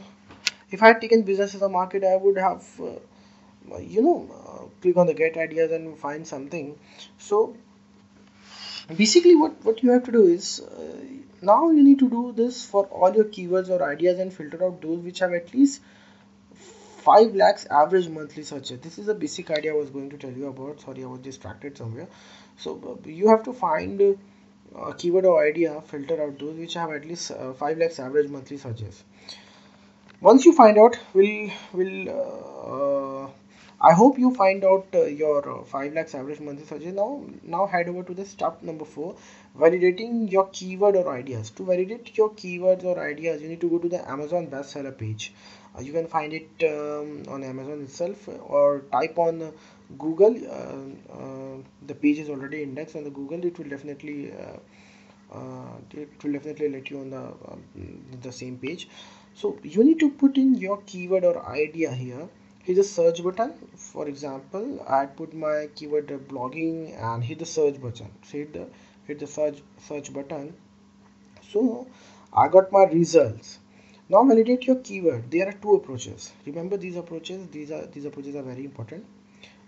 if 0.72 0.84
I 0.84 0.88
had 0.88 1.02
taken 1.02 1.24
business 1.24 1.56
as 1.56 1.62
a 1.62 1.70
market, 1.70 2.04
I 2.04 2.16
would 2.16 2.38
have 2.38 2.66
you 3.82 4.02
know 4.02 4.72
click 4.82 4.96
on 4.96 5.08
the 5.08 5.14
get 5.14 5.36
ideas 5.38 5.72
and 5.72 5.98
find 5.98 6.26
something. 6.26 6.78
So 7.18 7.58
basically, 8.96 9.36
what 9.36 9.64
what 9.66 9.84
you 9.84 9.92
have 9.92 10.06
to 10.06 10.12
do 10.12 10.24
is 10.28 10.62
now 11.42 11.70
you 11.72 11.84
need 11.84 12.00
to 12.00 12.10
do 12.10 12.32
this 12.32 12.66
for 12.66 12.86
all 12.86 13.14
your 13.14 13.26
keywords 13.26 13.70
or 13.70 13.84
ideas 13.84 14.20
and 14.20 14.34
filter 14.34 14.64
out 14.64 14.82
those 14.82 15.00
which 15.00 15.20
have 15.20 15.34
at 15.34 15.54
least 15.54 15.82
5 17.10 17.36
lakhs 17.36 17.66
average 17.82 18.08
monthly 18.08 18.44
searches. 18.44 18.80
This 18.82 19.00
is 19.00 19.08
a 19.08 19.16
basic 19.16 19.50
idea 19.50 19.72
i 19.74 19.76
was 19.76 19.90
going 19.90 20.10
to 20.12 20.18
tell 20.24 20.32
you 20.32 20.48
about. 20.48 20.82
Sorry 20.82 21.04
i 21.04 21.08
was 21.08 21.22
distracted 21.28 21.78
somewhere. 21.78 22.08
So 22.58 22.74
uh, 22.90 23.10
you 23.10 23.30
have 23.30 23.44
to 23.44 23.54
find 23.54 24.02
a 24.02 24.94
keyword 24.94 25.26
or 25.26 25.44
idea 25.44 25.82
filter 25.82 26.22
out 26.22 26.38
those 26.38 26.58
which 26.58 26.76
have 26.76 26.92
at 26.92 27.08
least 27.12 27.32
uh, 27.32 27.54
5 27.54 27.78
lakhs 27.80 28.00
average 28.00 28.30
monthly 28.30 28.58
searches. 28.58 29.04
Once 30.22 30.46
you 30.46 30.54
find 30.54 30.78
out 30.78 31.00
will 31.14 31.50
will 31.74 32.10
uh, 32.16 33.30
I 33.82 33.94
hope 33.94 34.20
you 34.20 34.30
find 34.36 34.64
out 34.64 34.88
uh, 34.94 35.04
your 35.06 35.50
uh, 35.50 35.64
5 35.64 35.94
lakhs 35.94 36.14
average 36.14 36.42
monthly 36.42 36.66
searches. 36.66 36.94
Now 36.94 37.24
now 37.56 37.66
head 37.66 37.90
over 37.94 38.04
to 38.12 38.14
the 38.20 38.26
step 38.34 38.62
number 38.72 38.86
4 38.86 39.16
validating 39.66 40.20
your 40.38 40.50
keyword 40.60 41.02
or 41.04 41.08
ideas. 41.16 41.50
To 41.62 41.66
validate 41.72 42.16
your 42.22 42.30
keywords 42.44 42.84
or 42.84 43.00
ideas 43.08 43.42
you 43.42 43.50
need 43.56 43.62
to 43.62 43.70
go 43.78 43.80
to 43.88 43.90
the 43.98 44.04
Amazon 44.18 44.48
bestseller 44.58 44.96
page. 45.06 45.34
uh, 45.34 45.59
you 45.80 45.92
can 45.94 46.08
find 46.08 46.34
it 46.34 46.50
um, 46.64 47.24
on 47.28 47.44
Amazon 47.44 47.82
itself 47.84 48.28
or 48.28 48.82
type 48.92 49.18
on 49.18 49.54
Google 49.98 50.36
uh, 50.48 51.14
uh, 51.14 51.58
the 51.88 51.96
page 51.96 52.20
is 52.20 52.30
already 52.30 52.62
indexed 52.62 52.96
on 52.96 53.04
the 53.04 53.10
Google. 53.10 53.44
It 53.44 53.58
will 53.58 53.70
definitely 53.70 54.32
it 55.92 56.24
will 56.24 56.34
definitely 56.34 56.70
let 56.70 56.90
you 56.90 57.00
on 57.00 57.10
the 57.10 57.22
um, 57.22 57.64
the 58.22 58.32
same 58.32 58.58
page. 58.58 58.88
So 59.34 59.58
you 59.64 59.84
need 59.84 60.00
to 60.00 60.10
put 60.12 60.38
in 60.38 60.56
your 60.56 60.82
keyword 60.86 61.24
or 61.24 61.46
idea 61.50 61.92
here. 61.92 62.28
Hit 62.64 62.76
the 62.76 62.84
search 62.84 63.24
button. 63.24 63.54
For 63.78 64.08
example 64.08 64.86
i 64.88 65.06
put 65.06 65.34
my 65.34 65.70
keyword 65.76 66.08
blogging 66.28 66.96
and 67.02 67.24
hit 67.24 67.40
the 67.40 67.46
search 67.46 67.82
button. 67.82 68.12
So 68.24 68.38
hit 68.38 68.54
the 68.54 68.68
hit 69.08 69.20
the 69.20 69.28
search 69.28 69.60
search 69.88 70.14
button. 70.14 70.54
So 71.52 71.88
i 72.32 72.48
got 72.48 72.72
my 72.72 72.84
results 72.84 73.58
now 74.10 74.24
validate 74.24 74.66
your 74.66 74.78
keyword. 74.78 75.30
There 75.30 75.48
are 75.48 75.54
two 75.54 75.76
approaches. 75.76 76.32
Remember 76.46 76.78
these 76.78 76.96
approaches 76.96 77.48
these 77.48 77.72
are 77.72 77.86
these 77.86 78.06
approaches 78.06 78.36
are 78.36 78.42
very 78.42 78.66
important. 78.66 79.06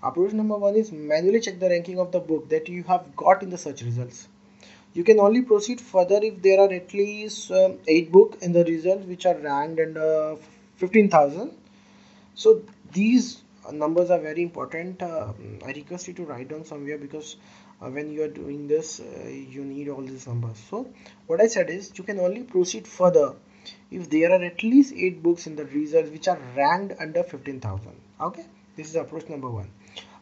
Approach 0.04 0.34
number 0.34 0.58
one 0.58 0.76
is 0.76 0.92
manually 0.92 1.40
check 1.40 1.60
the 1.60 1.70
ranking 1.70 2.00
of 2.00 2.12
the 2.12 2.20
book 2.20 2.50
that 2.50 2.68
you 2.68 2.84
have 2.84 3.16
got 3.16 3.44
in 3.44 3.52
the 3.52 3.58
search 3.58 3.84
results. 3.84 4.28
You 4.94 5.04
can 5.04 5.20
only 5.20 5.42
proceed 5.44 5.80
further 5.80 6.20
if 6.22 6.42
there 6.42 6.60
are 6.60 6.72
at 6.74 6.94
least 6.94 7.52
um, 7.52 7.78
eight 7.88 8.12
book 8.12 8.38
in 8.42 8.52
the 8.52 8.66
results 8.66 9.06
which 9.06 9.26
are 9.26 9.38
ranked 9.38 9.80
under 9.80 10.36
15000 10.78 11.56
so 12.34 12.64
these 12.92 13.44
numbers 13.72 14.10
are 14.10 14.20
very 14.20 14.42
important. 14.42 15.02
Uh, 15.02 15.34
i 15.66 15.72
request 15.72 16.08
you 16.08 16.16
to 16.16 16.24
write 16.24 16.50
down 16.50 16.66
somewhere 16.66 16.98
because 16.98 17.36
uh, 17.82 17.90
when 17.90 18.12
you 18.12 18.24
are 18.24 18.34
doing 18.42 18.68
this 18.68 19.00
uh, 19.00 19.30
you 19.30 19.64
need 19.64 19.88
all 19.88 20.02
these 20.02 20.26
numbers. 20.26 20.58
So 20.70 20.88
what 21.28 21.42
i 21.42 21.48
said 21.48 21.70
is 21.70 21.92
you 21.96 22.04
can 22.04 22.20
only 22.20 22.44
proceed 22.44 22.88
further 22.88 23.36
if 23.92 24.10
there 24.10 24.32
are 24.32 24.44
at 24.44 24.64
least 24.64 24.94
eight 24.96 25.22
books 25.22 25.48
in 25.48 25.56
the 25.56 25.66
results 25.66 26.10
which 26.12 26.28
are 26.28 26.40
ranked 26.56 26.94
under 27.00 27.24
15000 27.24 27.92
okay? 28.22 28.46
This 28.76 28.90
is 28.90 28.96
approach 28.96 29.28
number 29.30 29.50
one. 29.50 29.70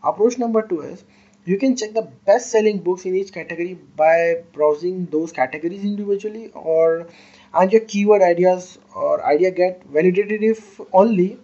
Approach 0.04 0.38
number 0.38 0.62
two 0.68 0.82
is 0.82 1.04
you 1.46 1.58
can 1.58 1.76
check 1.76 1.94
the 1.94 2.08
best 2.26 2.52
selling 2.52 2.80
books 2.80 3.06
in 3.06 3.16
each 3.16 3.32
category 3.32 3.76
by 3.96 4.44
browsing 4.54 5.06
those 5.08 5.32
categories 5.32 5.84
individually 5.84 6.52
or 6.54 7.08
and 7.54 7.72
your 7.72 7.82
keyword 7.82 8.22
ideas 8.22 8.78
or 8.96 9.26
idea 9.26 9.52
get 9.52 9.84
validated 9.86 10.44
if 10.44 10.80
only 10.94 11.40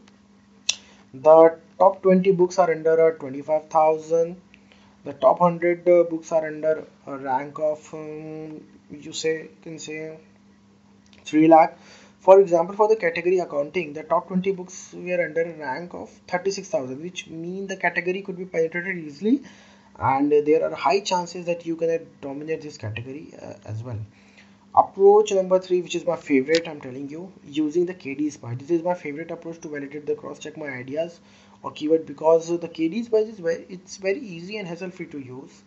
the 1.13 1.57
top 1.79 2.01
20 2.03 2.31
books 2.31 2.59
are 2.59 2.71
under 2.71 3.17
25000 3.19 4.35
the 5.05 5.13
top 5.13 5.39
100 5.39 5.87
uh, 5.87 6.03
books 6.03 6.31
are 6.31 6.45
under 6.47 6.85
a 7.07 7.17
rank 7.17 7.59
of 7.59 7.93
um, 7.93 8.61
you 8.91 9.13
say 9.13 9.33
you 9.43 9.57
can 9.61 9.79
say 9.79 10.17
3 11.25 11.47
lakh. 11.47 11.77
For 12.19 12.39
example 12.39 12.75
for 12.75 12.87
the 12.87 12.95
category 12.95 13.39
accounting 13.39 13.93
the 13.93 14.03
top 14.03 14.27
20 14.27 14.51
books 14.53 14.93
were 14.93 15.23
under 15.23 15.41
a 15.41 15.53
rank 15.57 15.93
of 15.93 16.09
36000 16.27 17.01
which 17.01 17.27
mean 17.27 17.67
the 17.67 17.77
category 17.77 18.21
could 18.21 18.37
be 18.37 18.45
penetrated 18.45 18.97
easily 18.97 19.43
and 19.99 20.31
there 20.31 20.63
are 20.67 20.75
high 20.75 20.99
chances 20.99 21.45
that 21.45 21.65
you 21.65 21.75
can 21.75 22.07
dominate 22.21 22.61
this 22.61 22.77
category 22.77 23.33
uh, 23.41 23.53
as 23.65 23.83
well. 23.83 23.99
Approach 24.75 25.31
number 25.31 25.59
three 25.59 25.81
which 25.81 25.95
is 25.95 26.05
my 26.05 26.15
favorite 26.15 26.67
i'm 26.67 26.81
telling 26.81 27.07
you 27.09 27.31
using 27.45 27.85
the 27.85 27.93
kd 27.93 28.31
spy 28.31 28.55
this 28.55 28.71
is 28.71 28.83
my 28.83 28.93
favorite 28.93 29.31
approach 29.31 29.61
to 29.61 29.69
validate 29.69 30.05
the 30.05 30.15
cross 30.15 30.39
check 30.39 30.57
my 30.57 30.67
ideas 30.67 31.19
or 31.63 31.71
keyword 31.71 32.05
because 32.05 32.49
the 32.49 32.69
kd 32.79 33.05
spy 33.05 33.19
is 33.19 33.39
very 33.39 33.65
it's 33.69 33.97
very 33.97 34.19
easy 34.19 34.57
and 34.57 34.67
hassle 34.67 34.91
free 34.91 35.05
to 35.05 35.19
use 35.19 35.63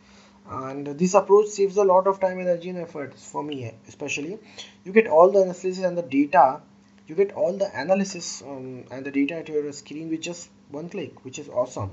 and 0.50 0.86
this 0.86 1.14
approach 1.14 1.48
saves 1.48 1.76
a 1.76 1.84
lot 1.84 2.06
of 2.06 2.20
time 2.20 2.40
energy 2.40 2.70
and 2.70 2.78
efforts 2.78 3.30
for 3.30 3.42
me 3.42 3.72
especially. 3.86 4.38
You 4.84 4.92
get 4.92 5.06
all 5.06 5.30
the 5.30 5.40
analysis 5.42 5.78
and 5.78 5.96
the 5.96 6.02
data. 6.02 6.60
You 7.06 7.14
get 7.14 7.32
all 7.32 7.52
the 7.56 7.70
analysis 7.74 8.42
um, 8.42 8.84
and 8.90 9.04
the 9.04 9.10
data 9.10 9.36
at 9.36 9.48
your 9.48 9.70
screen 9.72 10.10
with 10.10 10.22
just 10.22 10.48
one 10.70 10.88
click 10.88 11.24
which 11.24 11.38
is 11.38 11.48
awesome. 11.48 11.90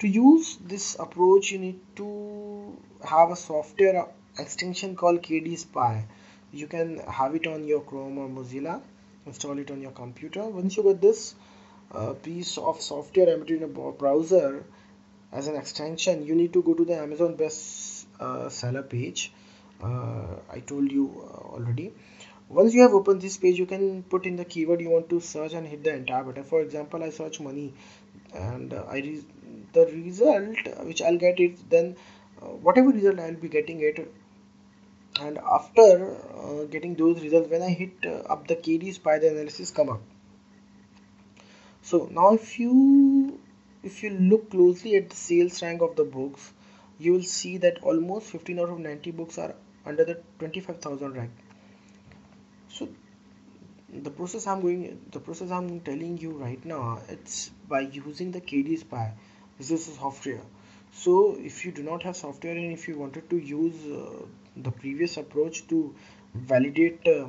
To 0.00 0.08
use 0.08 0.56
this 0.56 0.96
approach 0.98 1.50
you 1.50 1.58
need 1.58 1.80
to 1.96 2.76
have 3.02 3.30
a 3.30 3.36
software 3.36 4.06
extension 4.38 4.94
called 4.94 5.22
KD 5.22 5.56
Spy. 5.58 6.04
You 6.52 6.66
can 6.66 6.98
have 6.98 7.34
it 7.34 7.46
on 7.46 7.66
your 7.66 7.80
Chrome 7.80 8.18
or 8.18 8.28
Mozilla. 8.28 8.82
Install 9.24 9.58
it 9.58 9.70
on 9.70 9.80
your 9.80 9.90
computer. 9.90 10.44
Once 10.44 10.76
you 10.76 10.82
get 10.82 11.00
this 11.00 11.34
uh, 11.92 12.12
piece 12.12 12.58
of 12.58 12.80
software 12.80 13.28
embedded 13.28 13.62
in 13.62 13.64
a 13.64 13.92
browser 13.92 14.64
as 15.32 15.48
an 15.48 15.56
extension 15.56 16.24
you 16.26 16.34
need 16.34 16.52
to 16.52 16.62
go 16.62 16.74
to 16.74 16.84
the 16.84 16.94
Amazon 16.94 17.34
best 17.34 18.06
uh, 18.20 18.48
seller 18.48 18.82
page. 18.82 19.32
Uh, 19.82 20.36
I 20.50 20.60
told 20.60 20.90
you 20.90 21.22
uh, 21.22 21.54
already. 21.54 21.92
Once 22.48 22.72
you 22.74 22.82
have 22.82 22.94
opened 22.94 23.20
this 23.20 23.36
page 23.36 23.58
you 23.58 23.66
can 23.66 24.02
put 24.04 24.24
in 24.24 24.36
the 24.36 24.44
keyword 24.44 24.80
you 24.80 24.90
want 24.90 25.08
to 25.10 25.20
search 25.20 25.52
and 25.52 25.66
hit 25.66 25.82
the 25.84 25.94
entire 25.94 26.22
button. 26.22 26.44
For 26.44 26.60
example 26.62 27.02
I 27.02 27.10
search 27.10 27.40
money 27.40 27.74
and 28.34 28.72
uh, 28.72 28.84
I 28.88 28.96
re 28.96 29.22
the 29.72 29.86
result 29.86 30.56
which 30.84 31.02
I'll 31.02 31.18
get 31.18 31.40
it 31.40 31.68
then 31.68 31.96
uh, 32.40 32.46
whatever 32.46 32.90
result 32.90 33.18
I'll 33.18 33.34
be 33.34 33.48
getting 33.48 33.80
it 33.80 34.12
and 35.20 35.38
after 35.38 36.16
uh, 36.36 36.64
getting 36.64 36.94
those 36.94 37.20
results 37.22 37.50
when 37.50 37.62
I 37.62 37.70
hit 37.70 37.92
uh, 38.04 38.32
up 38.32 38.46
the 38.46 38.56
KD 38.56 38.94
spy 38.94 39.18
the 39.18 39.28
analysis 39.28 39.70
come 39.70 39.88
up. 39.88 40.02
So 41.82 42.08
now 42.10 42.34
if 42.34 42.58
you 42.58 43.40
if 43.88 44.02
you 44.02 44.10
look 44.10 44.50
closely 44.50 44.96
at 44.96 45.10
the 45.10 45.16
sales 45.16 45.62
rank 45.62 45.82
of 45.82 45.96
the 45.96 46.04
books 46.04 46.52
you 46.98 47.12
will 47.12 47.28
see 47.30 47.56
that 47.64 47.82
almost 47.82 48.30
15 48.30 48.58
out 48.60 48.70
of 48.70 48.78
90 48.78 49.10
books 49.12 49.38
are 49.38 49.54
under 49.84 50.04
the 50.04 50.20
25000 50.38 51.12
rank. 51.14 51.30
So 52.68 52.88
the 54.06 54.10
process 54.10 54.46
i'm 54.46 54.60
going 54.60 54.98
the 55.12 55.20
process 55.20 55.50
i'm 55.50 55.80
telling 55.80 56.18
you 56.18 56.32
right 56.32 56.64
now 56.64 56.98
it's 57.08 57.50
by 57.68 57.80
using 57.80 58.32
the 58.32 58.40
kd 58.40 58.78
spy 58.80 59.12
this 59.58 59.70
is 59.70 59.86
software. 59.96 60.42
So 60.92 61.36
if 61.38 61.64
you 61.64 61.72
do 61.72 61.82
not 61.82 62.02
have 62.02 62.16
software 62.16 62.56
and 62.56 62.72
if 62.72 62.88
you 62.88 62.98
wanted 62.98 63.30
to 63.30 63.38
use 63.38 63.74
uh, 63.86 64.26
the 64.56 64.70
previous 64.70 65.16
approach 65.16 65.66
to 65.68 65.94
validate 66.34 67.06
uh, 67.06 67.28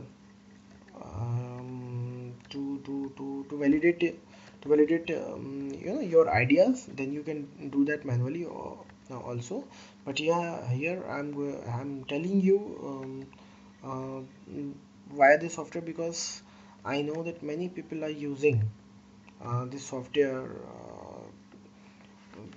um, 1.02 2.34
to, 2.50 2.80
to, 2.86 3.14
to, 3.18 3.46
to 3.50 3.58
validate 3.58 4.20
validate 4.68 5.10
um, 5.18 5.72
you 5.80 5.94
know 5.94 6.02
your 6.02 6.30
ideas 6.30 6.88
then 6.96 7.14
you 7.14 7.24
can 7.24 7.48
do 7.72 7.86
that 7.86 8.06
manually 8.06 8.46
or 8.46 8.78
uh, 9.12 9.20
also. 9.20 9.64
But 10.06 10.20
yeah 10.20 10.68
here 10.70 11.04
I'm 11.10 11.34
I'm 11.68 12.04
telling 12.06 12.42
you 12.42 12.60
um, 12.90 13.28
uh, 13.84 14.22
via 15.16 15.38
this 15.38 15.56
software 15.56 15.82
because 15.82 16.42
I 16.86 17.02
know 17.02 17.24
that 17.24 17.44
many 17.44 17.70
people 17.70 18.04
are 18.04 18.10
using 18.10 18.70
uh, 19.44 19.66
this 19.66 19.86
software 19.86 20.44
uh, 20.44 21.26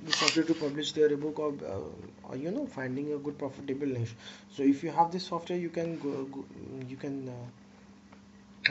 this 0.03 0.17
software 0.17 0.45
to 0.45 0.55
publish 0.55 0.93
their 0.93 1.13
ebook 1.13 1.39
or, 1.39 1.55
uh, 1.67 2.29
or 2.29 2.37
you 2.37 2.51
know 2.51 2.67
finding 2.67 3.13
a 3.13 3.19
good 3.19 3.39
profitable 3.39 3.87
niche. 3.87 4.15
So 4.51 4.63
if 4.63 4.83
you 4.83 4.91
have 4.91 5.11
this 5.11 5.27
software 5.27 5.59
you 5.59 5.71
can 5.71 5.99
go, 5.99 6.25
go 6.25 6.45
you 6.89 6.97
can 6.97 7.29
uh, 7.29 7.33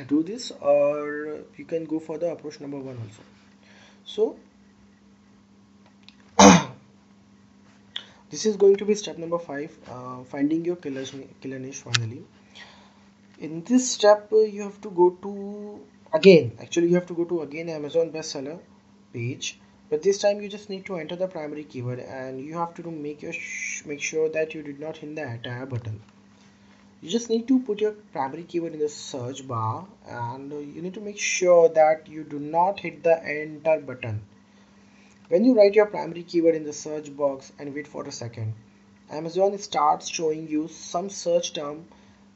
do 0.04 0.24
this 0.24 0.52
or 0.62 1.40
you 1.58 1.66
can 1.66 1.86
go 1.86 2.00
for 2.00 2.18
the 2.18 2.32
approach 2.32 2.60
number 2.60 2.78
one 2.78 2.98
also. 2.98 3.22
So 4.06 4.38
this 8.30 8.46
is 8.46 8.56
going 8.58 8.78
to 8.78 8.86
be 8.86 8.96
step 8.96 9.18
number 9.18 9.40
five 9.40 9.78
uh, 9.90 10.24
finding 10.24 10.66
your 10.66 10.76
killer, 10.76 11.06
killer 11.42 11.60
niche 11.60 11.78
finally. 11.78 12.24
In 13.40 13.64
this 13.64 13.92
step 13.92 14.30
you 14.32 14.62
have 14.64 14.82
to 14.82 14.90
go 14.90 15.12
to 15.22 15.80
again 16.14 16.52
actually 16.62 16.88
you 16.88 16.96
have 16.96 17.08
to 17.08 17.14
go 17.14 17.26
to 17.26 17.42
again 17.42 17.70
amazon 17.70 18.12
bestseller 18.12 18.60
page. 19.14 19.60
But 19.90 20.04
this 20.04 20.20
time 20.20 20.40
you 20.40 20.50
just 20.50 20.70
need 20.70 20.86
to 20.86 20.98
enter 20.98 21.16
the 21.16 21.28
primary 21.28 21.64
keyword 21.64 22.00
and 22.00 22.40
you 22.40 22.56
have 22.58 22.76
to 22.76 22.92
make 22.92 23.24
your 23.24 23.34
make 23.86 24.02
sure 24.02 24.30
that 24.30 24.54
you 24.54 24.62
did 24.62 24.80
not 24.80 24.98
hit 24.98 25.16
the 25.16 25.24
entire 25.24 25.66
button 25.66 26.00
you 27.02 27.10
just 27.10 27.30
need 27.30 27.48
to 27.48 27.60
put 27.60 27.82
your 27.82 27.92
primary 28.14 28.44
keyword 28.44 28.74
in 28.74 28.80
the 28.80 28.90
search 28.90 29.48
bar 29.48 29.86
and 30.08 30.52
you 30.52 30.82
need 30.82 30.94
to 30.94 31.02
make 31.02 31.18
sure 31.18 31.70
that 31.70 32.08
you 32.08 32.24
do 32.24 32.40
not 32.40 32.80
hit 32.80 33.04
the 33.04 33.18
enter 33.24 33.80
button 33.80 34.22
when 35.30 35.46
you 35.46 35.56
write 35.56 35.76
your 35.76 35.86
primary 35.86 36.24
keyword 36.24 36.56
in 36.56 36.64
the 36.64 36.74
search 36.74 37.16
box 37.16 37.52
and 37.60 37.74
wait 37.74 37.88
for 37.88 38.04
a 38.06 38.12
second 38.12 38.54
Amazon 39.12 39.58
starts 39.58 40.08
showing 40.08 40.48
you 40.48 40.68
some 40.68 41.10
search 41.10 41.54
term 41.54 41.86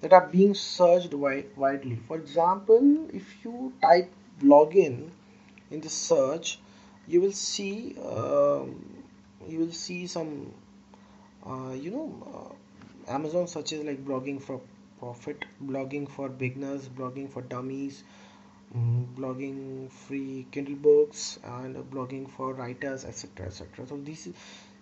that 0.02 0.12
are 0.12 0.28
being 0.28 0.54
searched 0.54 1.14
widely. 1.14 1.96
For 2.08 2.18
example, 2.18 3.08
if 3.14 3.24
you 3.44 3.74
type 3.82 4.12
blogging 4.42 5.12
in 5.72 5.82
the 5.82 5.90
search, 5.90 6.60
you 7.08 7.22
will 7.22 7.32
see 7.32 7.96
um, 8.00 9.04
you 9.48 9.60
will 9.60 9.72
see 9.72 10.08
some 10.08 10.52
uh, 11.46 11.74
you 11.74 11.92
know 11.92 12.08
uh, 12.34 12.56
Amazon 13.08 13.48
searches 13.48 13.84
like 13.84 14.06
blogging 14.06 14.42
for 14.42 14.62
profit, 15.00 15.46
blogging 15.64 16.10
for 16.10 16.30
beginners, 16.30 16.88
blogging 16.88 17.30
for 17.30 17.42
dummies, 17.42 18.04
um, 18.74 19.08
blogging 19.18 19.92
free 19.92 20.46
Kindle 20.52 20.76
books, 20.76 21.40
and 21.44 21.76
blogging 21.92 22.30
for 22.30 22.54
writers, 22.54 23.06
etc. 23.06 23.48
etc. 23.48 23.88
So 23.88 23.98
this 23.98 24.28
is 24.28 24.34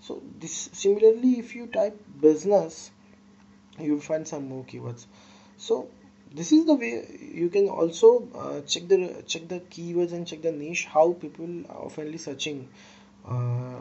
so 0.01 0.21
this 0.39 0.69
similarly 0.73 1.39
if 1.39 1.55
you 1.55 1.67
type 1.67 1.97
business 2.19 2.91
you 3.79 3.93
will 3.93 4.01
find 4.01 4.27
some 4.27 4.49
more 4.49 4.63
keywords 4.63 5.05
so 5.57 5.87
this 6.33 6.51
is 6.51 6.65
the 6.65 6.73
way 6.73 7.05
you 7.33 7.49
can 7.49 7.69
also 7.69 8.27
uh, 8.35 8.61
check 8.61 8.87
the 8.87 9.23
check 9.27 9.47
the 9.47 9.59
keywords 9.59 10.11
and 10.11 10.27
check 10.27 10.41
the 10.41 10.51
niche 10.51 10.85
how 10.85 11.13
people 11.13 11.63
are 11.69 11.85
oftenly 11.87 12.19
searching 12.19 12.67
uh, 13.27 13.79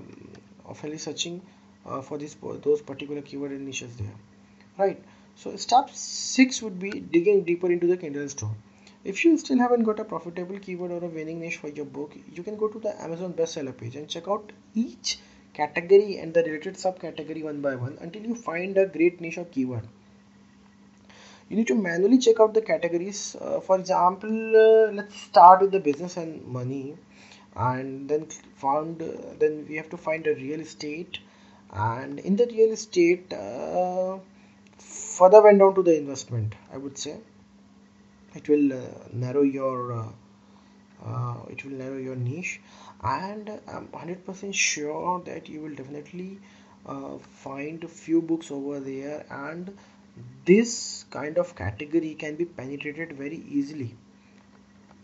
oftenly 0.68 1.00
searching 1.00 1.40
uh, 1.86 2.02
for 2.02 2.18
this 2.18 2.36
those 2.62 2.82
particular 2.82 3.22
keyword 3.22 3.52
and 3.52 3.64
niches 3.66 3.96
there 3.96 4.14
right. 4.80 5.02
So 5.36 5.56
step 5.56 5.90
6 5.90 6.62
would 6.62 6.78
be 6.78 6.90
digging 6.90 7.44
deeper 7.44 7.70
into 7.70 7.86
the 7.86 7.96
kindle 7.96 8.28
store. 8.28 8.54
If 9.02 9.24
you 9.24 9.38
still 9.38 9.58
haven't 9.58 9.84
got 9.84 9.98
a 9.98 10.04
profitable 10.04 10.58
keyword 10.58 10.90
or 10.90 11.02
a 11.04 11.08
winning 11.08 11.40
niche 11.40 11.56
for 11.56 11.68
your 11.68 11.86
book 11.86 12.14
you 12.34 12.42
can 12.42 12.56
go 12.56 12.68
to 12.68 12.78
the 12.78 12.90
amazon 13.02 13.32
bestseller 13.32 13.74
page 13.76 13.96
and 13.96 14.06
check 14.06 14.28
out 14.28 14.52
each 14.74 15.18
category 15.54 16.18
and 16.18 16.34
the 16.34 16.42
related 16.42 16.74
subcategory 16.74 17.42
one 17.42 17.62
by 17.62 17.74
one 17.76 17.96
until 18.02 18.22
you 18.22 18.34
find 18.34 18.76
a 18.76 18.86
great 18.86 19.20
niche 19.22 19.38
or 19.38 19.46
keyword. 19.46 19.88
You 21.48 21.56
need 21.56 21.66
to 21.68 21.74
manually 21.74 22.18
check 22.18 22.40
out 22.40 22.52
the 22.52 22.60
categories 22.60 23.36
uh, 23.40 23.60
for 23.60 23.78
example 23.78 24.56
uh, 24.64 24.92
let's 24.92 25.16
start 25.22 25.62
with 25.62 25.72
the 25.72 25.80
business 25.80 26.18
and 26.18 26.46
money 26.46 26.96
and 27.56 28.08
then 28.08 28.26
found 28.56 29.02
uh, 29.02 29.08
then 29.38 29.64
we 29.68 29.76
have 29.76 29.88
to 29.90 29.96
find 29.96 30.26
a 30.26 30.34
real 30.34 30.60
estate 30.60 31.20
and 31.72 32.18
in 32.18 32.36
the 32.36 32.46
real 32.46 32.72
estate 32.72 33.32
uh, 33.32 34.18
further 35.20 35.42
went 35.46 35.58
down 35.62 35.74
to 35.78 35.82
the 35.90 35.96
investment 36.02 36.54
i 36.72 36.76
would 36.76 36.96
say. 36.98 37.18
It 38.38 38.48
will 38.48 38.72
uh, 38.72 38.80
narrow 39.12 39.42
your 39.42 39.92
uh, 39.92 40.10
it 41.48 41.64
will 41.64 41.72
narrow 41.72 41.96
your 41.96 42.16
niche. 42.16 42.60
And 43.02 43.60
I'm 43.66 43.88
100% 43.88 44.54
sure 44.54 45.20
that 45.24 45.48
you 45.48 45.62
will 45.62 45.74
definitely 45.74 46.38
uh, 46.86 47.18
find 47.18 47.82
a 47.84 47.88
few 47.88 48.20
books 48.22 48.50
over 48.50 48.78
there. 48.80 49.24
And 49.30 49.76
this 50.44 51.04
kind 51.10 51.38
of 51.38 51.56
category 51.56 52.14
can 52.14 52.36
be 52.36 52.44
penetrated 52.44 53.12
very 53.12 53.42
easily. 53.48 53.94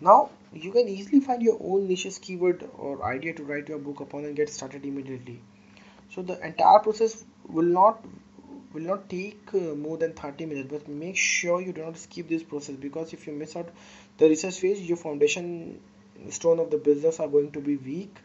Now 0.01 0.31
you 0.53 0.73
can 0.73 0.89
easily 0.89 1.21
find 1.21 1.43
your 1.43 1.59
own 1.61 1.89
niches 1.89 2.19
keyword 2.19 2.69
or 2.79 3.05
idea 3.05 3.33
to 3.35 3.45
write 3.45 3.69
your 3.69 3.79
book 3.79 4.01
upon 4.01 4.25
and 4.25 4.37
get 4.37 4.51
started 4.51 4.85
immediately. 4.85 5.41
So 6.15 6.23
the 6.23 6.39
entire 6.47 6.79
process 6.81 7.25
will 7.49 7.65
not 7.65 8.05
will 8.73 8.83
not 8.83 9.09
take 9.09 9.41
uh, 9.55 9.75
more 9.75 9.97
than 9.97 10.13
30 10.13 10.47
minutes 10.47 10.69
but 10.71 10.89
make 10.89 11.17
sure 11.17 11.61
you 11.61 11.73
do 11.73 11.85
not 11.85 11.97
skip 11.97 12.29
this 12.29 12.43
process 12.43 12.77
because 12.77 13.13
if 13.13 13.27
you 13.27 13.33
miss 13.33 13.57
out 13.57 13.69
the 14.19 14.29
research 14.29 14.59
phase 14.61 14.81
your 14.81 14.97
foundation 14.97 15.81
stone 16.31 16.59
of 16.59 16.71
the 16.71 16.79
business 16.79 17.21
are 17.21 17.29
going 17.29 17.51
to 17.53 17.61
be 17.61 17.77
weak 17.77 18.17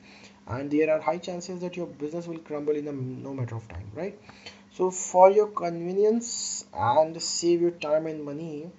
and 0.48 0.72
there 0.72 0.90
are 0.90 1.00
high 1.00 1.18
chances 1.18 1.62
that 1.62 1.78
your 1.78 1.88
business 1.88 2.28
will 2.28 2.40
crumble 2.40 2.76
in 2.76 2.88
a 2.88 2.92
no 2.92 3.34
matter 3.34 3.56
of 3.56 3.68
time 3.68 3.90
right? 3.94 4.18
So 4.74 4.90
for 4.90 5.30
your 5.32 5.48
convenience 5.48 6.66
and 6.74 7.22
save 7.22 7.62
your 7.62 7.72
time 7.72 8.08
and 8.08 8.24
money 8.24 8.72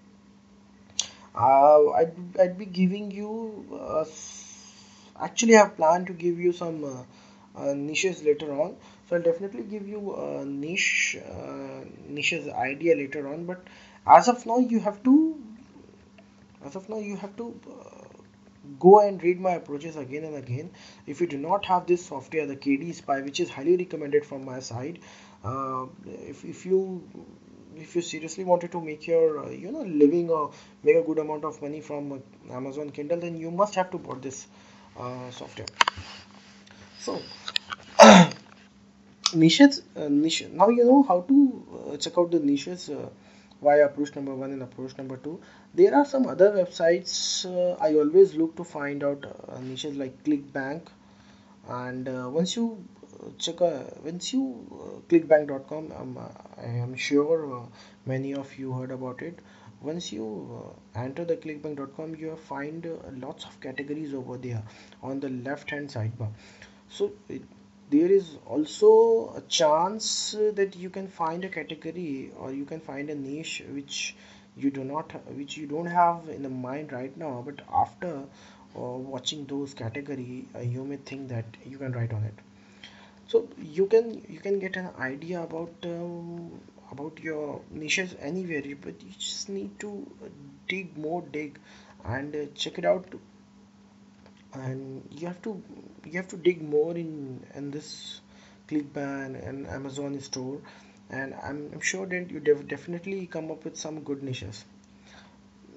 uh, 1.34 1.90
I'd, 1.90 2.14
I'd 2.40 2.58
be 2.58 2.66
giving 2.66 3.10
you 3.10 3.66
uh, 3.72 4.04
actually 5.20 5.56
I 5.56 5.60
have 5.60 5.76
planned 5.76 6.06
to 6.08 6.12
give 6.12 6.38
you 6.38 6.52
some 6.52 6.84
uh, 6.84 7.02
niches 7.74 8.22
later 8.22 8.52
on. 8.52 8.76
So 9.08 9.16
I'll 9.16 9.22
definitely 9.22 9.62
give 9.62 9.86
you 9.86 10.14
a 10.14 10.44
niche 10.44 11.16
uh, 11.16 11.84
niches 12.08 12.48
idea 12.48 12.96
later 12.96 13.28
on 13.28 13.44
but 13.44 13.62
as 14.06 14.28
of 14.28 14.44
now 14.46 14.58
you 14.58 14.80
have 14.80 15.02
to 15.04 15.40
as 16.64 16.76
of 16.76 16.88
now 16.88 16.98
you 16.98 17.16
have 17.16 17.36
to 17.36 17.60
uh, 17.70 18.02
go 18.78 19.00
and 19.00 19.22
read 19.22 19.40
my 19.40 19.52
approaches 19.52 19.96
again 19.96 20.24
and 20.24 20.36
again. 20.36 20.70
If 21.06 21.20
you 21.20 21.26
do 21.26 21.36
not 21.36 21.64
have 21.66 21.86
this 21.86 22.06
software 22.06 22.46
the 22.46 22.56
kd 22.56 22.94
spy 22.94 23.20
which 23.20 23.40
is 23.40 23.50
highly 23.50 23.76
recommended 23.76 24.24
from 24.24 24.44
my 24.44 24.60
side 24.60 24.98
uh, 25.44 25.86
if, 26.06 26.44
if 26.44 26.64
you 26.66 27.02
if 27.76 27.96
you 27.96 28.02
seriously 28.02 28.44
wanted 28.44 28.70
to 28.72 28.80
make 28.80 29.06
your 29.06 29.44
uh, 29.44 29.50
you 29.50 29.72
know 29.72 29.82
living 29.82 30.30
or 30.30 30.52
make 30.82 30.96
a 30.96 31.02
good 31.02 31.18
amount 31.18 31.44
of 31.44 31.60
money 31.62 31.80
from 31.80 32.12
uh, 32.12 32.52
amazon 32.54 32.90
kindle 32.90 33.18
then 33.18 33.36
you 33.36 33.50
must 33.50 33.74
have 33.74 33.90
to 33.90 33.98
buy 33.98 34.14
this 34.20 34.46
uh, 34.98 35.30
software 35.30 35.66
so 37.04 37.20
niches 39.34 39.82
uh, 39.96 40.08
niche 40.08 40.44
now 40.52 40.68
you 40.68 40.84
know 40.84 41.02
how 41.02 41.20
to 41.22 41.36
uh, 41.92 41.96
check 41.96 42.18
out 42.18 42.30
the 42.30 42.40
niches 42.40 42.90
via 43.62 43.86
approach 43.86 44.14
number 44.16 44.34
one 44.34 44.52
and 44.52 44.62
approach 44.62 44.96
number 44.98 45.16
two. 45.16 45.40
There 45.74 45.94
are 45.94 46.04
some 46.04 46.26
other 46.26 46.50
websites 46.52 47.12
uh, 47.46 47.76
i 47.80 47.94
always 47.94 48.34
look 48.34 48.56
to 48.56 48.64
find 48.64 49.04
out 49.04 49.24
uh, 49.24 49.60
niches 49.60 49.96
like 49.96 50.22
clickbank. 50.24 50.88
And 51.68 52.08
uh, 52.08 52.28
once 52.28 52.56
you 52.56 52.84
uh, 53.22 53.28
check 53.38 53.60
uh, 53.60 53.84
once 54.04 54.32
you 54.32 54.42
uh, 54.72 55.00
clickbank.com 55.08 55.92
um, 55.96 56.18
i 56.58 56.70
am 56.86 56.96
sure 56.96 57.68
many 58.04 58.34
of 58.34 58.58
you 58.58 58.72
heard 58.72 58.90
about 58.90 59.22
it. 59.22 59.38
Once 59.80 60.12
you 60.12 60.24
enter 60.94 61.24
the 61.24 61.36
clickbank.com 61.36 62.14
you 62.16 62.36
find 62.48 62.86
lots 63.20 63.44
of 63.44 63.60
categories 63.60 64.14
over 64.14 64.36
there 64.36 64.62
on 65.02 65.18
the 65.20 65.28
left 65.28 65.70
hand 65.70 65.88
sidebar 65.88 66.28
so 66.92 67.12
it, 67.28 67.42
there 67.90 68.10
is 68.10 68.36
also 68.46 69.34
a 69.36 69.40
chance 69.42 70.34
that 70.60 70.76
you 70.76 70.90
can 70.90 71.08
find 71.08 71.44
a 71.44 71.48
category 71.48 72.30
or 72.38 72.52
you 72.52 72.64
can 72.64 72.80
find 72.80 73.10
a 73.10 73.14
niche 73.14 73.62
which 73.70 74.14
you 74.56 74.70
do 74.70 74.84
not 74.84 75.12
which 75.40 75.56
you 75.56 75.66
don't 75.66 75.86
have 75.86 76.28
in 76.28 76.42
the 76.42 76.48
mind 76.48 76.92
right 76.92 77.16
now 77.16 77.42
but 77.44 77.60
after 77.82 78.12
uh, 78.76 78.80
watching 79.14 79.44
those 79.46 79.74
category 79.74 80.46
uh, 80.54 80.60
you 80.60 80.84
may 80.84 80.96
think 80.96 81.28
that 81.28 81.44
you 81.64 81.78
can 81.78 81.92
write 81.92 82.12
on 82.12 82.24
it. 82.24 82.34
So 83.26 83.48
you 83.58 83.86
can 83.86 84.22
you 84.28 84.40
can 84.40 84.58
get 84.58 84.76
an 84.76 84.88
idea 84.98 85.42
about 85.42 85.72
um, 85.84 86.60
about 86.90 87.18
your 87.20 87.60
niches 87.70 88.14
anywhere 88.20 88.62
but 88.86 89.02
you 89.02 89.12
just 89.18 89.48
need 89.48 89.78
to 89.80 89.90
dig 90.68 90.96
more 90.96 91.22
dig 91.32 91.58
and 92.04 92.34
uh, 92.34 92.46
check 92.54 92.78
it 92.78 92.84
out. 92.84 93.06
And 94.54 95.08
you 95.10 95.26
have 95.26 95.40
to 95.42 95.62
you 96.04 96.12
have 96.12 96.28
to 96.28 96.36
dig 96.36 96.62
more 96.62 96.94
in 96.96 97.44
in 97.54 97.70
this 97.70 98.20
clickbank 98.68 99.48
and 99.48 99.66
amazon 99.66 100.20
store. 100.20 100.60
And 101.10 101.34
i'm, 101.42 101.70
I'm 101.72 101.80
sure 101.80 102.06
that 102.06 102.30
you 102.30 102.40
def 102.40 102.66
definitely 102.68 103.26
come 103.26 103.50
up 103.50 103.64
with 103.64 103.76
some 103.76 104.00
good 104.00 104.22
niches. 104.22 104.64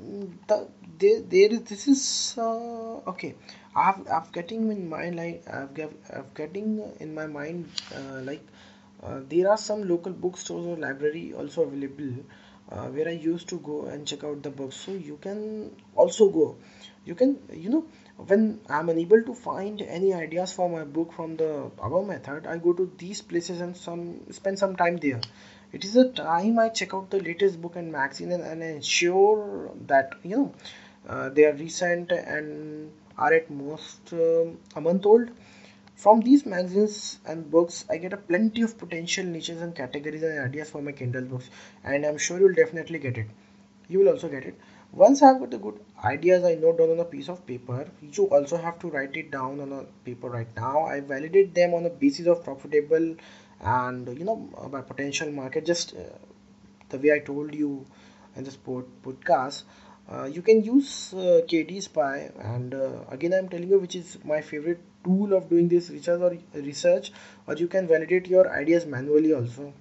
Mm, 0.02 0.32
the, 0.48 0.68
there, 1.00 1.22
there 1.22 1.52
is 1.52 1.62
this 1.64 1.88
is 1.88 2.36
uh, 2.38 3.10
okay. 3.14 3.36
I've 3.76 4.08
i've 4.08 4.32
getting 4.32 4.72
in 4.72 4.88
mind 4.90 5.18
like 5.18 5.44
i've, 5.52 5.74
got, 5.74 5.92
I've 6.14 6.34
getting 6.34 6.82
in 7.00 7.14
my 7.14 7.28
mind 7.28 7.70
uh, 7.94 8.22
like 8.22 8.46
uh, 9.04 9.20
there 9.30 9.50
are 9.50 9.58
some 9.58 9.88
local 9.88 10.14
bookstores 10.14 10.66
or 10.66 10.78
library 10.78 11.34
also 11.34 11.64
available 11.64 12.24
uh, 12.72 12.88
where 12.88 13.08
i 13.08 13.12
used 13.12 13.48
to 13.50 13.60
go 13.60 13.86
and 13.86 14.08
check 14.08 14.24
out 14.24 14.42
the 14.44 14.50
books. 14.50 14.76
So 14.76 14.92
you 14.92 15.18
can 15.22 15.72
also 15.96 16.30
go. 16.30 16.58
You 17.06 17.16
can 17.16 17.38
you 17.54 17.70
know 17.70 17.86
when 18.30 18.60
i'm 18.70 18.90
unable 18.90 19.22
to 19.24 19.34
find 19.34 19.82
any 19.82 20.14
ideas 20.14 20.54
for 20.54 20.68
my 20.70 20.84
book 20.84 21.14
from 21.14 21.36
the 21.38 21.50
above 21.88 22.08
method 22.08 22.48
i 22.48 22.58
go 22.58 22.74
to 22.74 22.92
these 22.98 23.22
places 23.22 23.62
and 23.62 23.78
some 23.78 24.04
spend 24.32 24.58
some 24.60 24.76
time 24.76 24.98
there. 24.98 25.22
It 25.74 25.84
is 25.86 25.94
the 25.94 26.10
time 26.10 26.58
i 26.60 26.70
check 26.70 26.94
out 26.94 27.10
the 27.12 27.20
latest 27.20 27.62
book 27.62 27.76
and 27.76 27.92
magazine 27.92 28.32
and, 28.32 28.44
and 28.44 28.64
ensure 28.64 29.72
that 29.88 30.14
you 30.24 30.38
know 30.38 30.54
uh, 31.08 31.30
they 31.30 31.46
are 31.46 31.54
recent 31.54 32.12
and 32.12 32.92
are 33.18 33.34
at 33.34 33.50
most 33.50 34.14
um, 34.14 34.58
a 34.76 34.82
month 34.82 35.06
old 35.06 35.30
from 35.96 36.22
these 36.22 36.46
magazines 36.46 37.20
and 37.26 37.50
books 37.52 37.86
i 37.90 37.98
get 37.98 38.14
a 38.14 38.18
plenty 38.32 38.62
of 38.62 38.78
potential 38.78 39.26
niches 39.26 39.62
and 39.62 39.76
categories 39.76 40.24
and 40.24 40.40
ideas 40.40 40.70
for 40.70 40.82
my 40.82 40.92
kindle 40.92 41.28
books 41.34 41.50
and 41.84 42.06
i'm 42.06 42.18
sure 42.18 42.40
you'll 42.40 42.60
definitely 42.62 43.00
get 43.00 43.18
it 43.18 43.28
you 43.88 44.00
will 44.00 44.10
also 44.10 44.28
get 44.30 44.46
it 44.46 44.56
once 44.92 45.22
I've 45.22 45.40
got 45.40 45.52
the 45.52 45.58
good 45.58 45.80
ideas 46.06 46.46
I 46.46 46.56
note 46.56 46.78
down 46.78 46.90
on 46.92 47.00
a 47.00 47.04
piece 47.06 47.28
of 47.28 47.46
paper, 47.46 47.86
you 48.02 48.26
also 48.28 48.56
have 48.56 48.80
to 48.80 48.88
write 48.88 49.18
it 49.18 49.30
down 49.30 49.60
on 49.60 49.74
a 49.74 49.84
paper 50.06 50.30
right 50.30 50.48
now. 50.56 50.86
I 50.86 51.02
validate 51.02 51.54
them 51.54 51.74
on 51.74 51.86
a 51.86 51.90
basis 51.90 52.28
of 52.28 52.46
profitable 52.46 53.16
and 53.60 54.18
you 54.18 54.24
know 54.24 54.38
by 54.72 54.80
potential 54.82 55.30
market. 55.32 55.66
Just 55.66 55.96
uh, 55.96 56.18
the 56.90 56.98
way 56.98 57.12
I 57.14 57.20
told 57.20 57.54
you 57.54 57.86
in 58.36 58.44
this 58.44 58.56
pod- 58.56 58.92
podcast 59.04 59.64
uh, 60.10 60.26
you 60.26 60.42
can 60.42 60.64
use 60.64 61.14
uh, 61.14 61.42
KD 61.48 61.82
Spy 61.82 62.32
and 62.40 62.74
uh, 62.74 63.04
again 63.10 63.34
I'm 63.34 63.50
telling 63.50 63.70
you 63.70 63.80
which 63.80 63.96
is 63.96 64.18
my 64.24 64.42
favorite 64.42 64.80
tool 65.06 65.34
of 65.34 65.50
doing 65.50 65.68
this 65.70 65.90
research 65.90 66.22
or 66.22 66.62
research 66.62 67.12
or 67.48 67.56
you 67.56 67.68
can 67.68 67.88
validate 67.88 68.28
your 68.28 68.50
ideas 68.52 68.86
manually 68.86 69.34
also. 69.34 69.74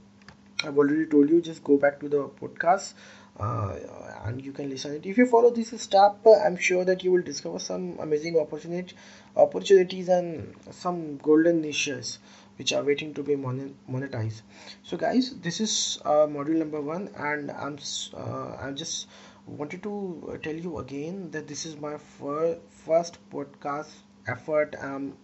I've 0.65 0.79
already 0.79 1.07
told 1.07 1.29
you 1.31 1.41
just 1.41 1.63
go 1.65 1.77
back 1.77 2.01
to 2.01 2.09
the 2.09 2.29
podcast 2.29 2.95
uh, 3.39 3.77
and 4.25 4.45
you 4.45 4.53
can 4.53 4.71
listen 4.71 4.95
it. 4.95 5.07
If 5.07 5.19
you 5.19 5.27
follow 5.27 5.51
this 5.51 5.71
step 5.81 6.17
i'm 6.45 6.57
sure 6.57 6.85
that 6.85 7.03
you 7.05 7.13
will 7.13 7.23
discover 7.23 7.59
some 7.59 7.99
amazing 8.01 8.39
opportunity 8.39 8.97
opportunities 9.37 10.09
and 10.09 10.55
some 10.71 11.17
golden 11.19 11.61
niches 11.61 12.19
which 12.57 12.73
are 12.73 12.83
waiting 12.85 13.13
to 13.15 13.23
be 13.23 13.35
monetized. 13.37 14.43
So 14.83 14.97
guys 14.97 15.35
this 15.43 15.61
is 15.61 15.99
uh, 16.05 16.27
module 16.37 16.57
number 16.65 16.81
one 16.81 17.11
and 17.17 17.51
i'm 17.51 17.79
uh, 18.15 18.57
i 18.67 18.71
just 18.73 19.09
wanted 19.47 19.83
to 19.83 20.39
tell 20.43 20.55
you 20.55 20.79
again 20.79 21.31
that 21.33 21.47
this 21.49 21.67
is 21.67 21.77
my 21.77 21.97
fir- 21.99 22.59
first 22.87 23.19
podcast 23.31 23.93
effort 24.27 24.75
i'm 24.83 25.17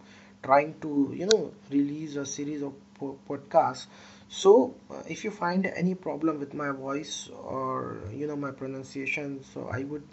trying 0.43 0.73
to 0.81 1.13
you 1.15 1.25
know 1.25 1.51
release 1.69 2.15
a 2.15 2.25
series 2.25 2.61
of 2.61 2.73
po- 2.95 3.17
podcasts. 3.29 3.85
So 4.29 4.75
uh, 4.89 5.03
if 5.07 5.23
you 5.25 5.31
find 5.31 5.65
any 5.65 5.93
problem 5.93 6.39
with 6.39 6.53
my 6.53 6.71
voice 6.71 7.29
or 7.43 7.99
you 8.13 8.27
know 8.27 8.35
my 8.37 8.51
pronunciation 8.51 9.43
so 9.43 9.67
i 9.71 9.83
would 9.83 10.03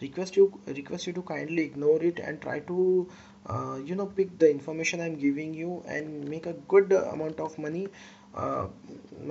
request 0.00 0.36
you 0.36 0.60
request 0.66 1.06
you 1.06 1.12
to 1.12 1.22
kindly 1.22 1.62
ignore 1.62 2.02
it 2.02 2.18
and 2.18 2.40
try 2.40 2.58
to 2.70 3.08
uh, 3.46 3.78
you 3.84 3.94
know 3.94 4.06
pick 4.06 4.36
the 4.38 4.50
information 4.50 5.00
i'm 5.00 5.16
giving 5.16 5.54
you 5.54 5.82
and 5.86 6.28
make 6.28 6.46
a 6.46 6.54
good 6.74 6.92
amount 6.92 7.38
of 7.38 7.56
money 7.58 7.88
uh, 8.34 8.66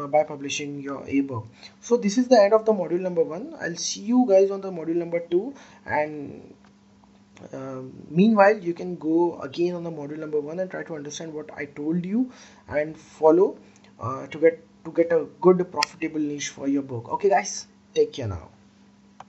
by 0.10 0.24
publishing 0.24 0.82
your 0.82 1.04
ebook. 1.08 1.48
So 1.82 1.98
this 1.98 2.18
is 2.18 2.28
the 2.28 2.42
end 2.42 2.54
of 2.54 2.66
the 2.66 2.74
module 2.74 3.00
number 3.00 3.24
one. 3.24 3.56
I'll 3.60 3.76
see 3.76 4.02
you 4.02 4.26
guys 4.28 4.52
on 4.52 4.62
the 4.62 4.72
module 4.72 4.96
number 4.96 5.20
two 5.20 5.54
and 5.86 6.54
uh, 7.54 7.82
meanwhile 8.10 8.58
you 8.58 8.74
can 8.74 8.96
go 8.96 9.40
again 9.42 9.76
on 9.76 9.84
the 9.84 9.92
module 9.92 10.18
number 10.18 10.40
one 10.40 10.60
and 10.60 10.72
try 10.72 10.84
to 10.84 10.96
understand 10.96 11.34
what 11.34 11.50
i 11.56 11.66
told 11.66 12.06
you 12.06 12.32
and 12.68 12.98
follow 12.98 13.58
uh, 14.00 14.28
to 14.28 14.40
get 14.40 14.64
to 14.86 14.92
get 14.92 15.12
a 15.12 15.26
good 15.42 15.70
profitable 15.72 16.20
niche 16.20 16.50
for 16.50 16.68
your 16.68 16.82
book. 16.82 17.10
Okay 17.10 17.30
guys 17.30 17.68
take 17.94 18.14
care 18.14 18.28
now 18.28 18.50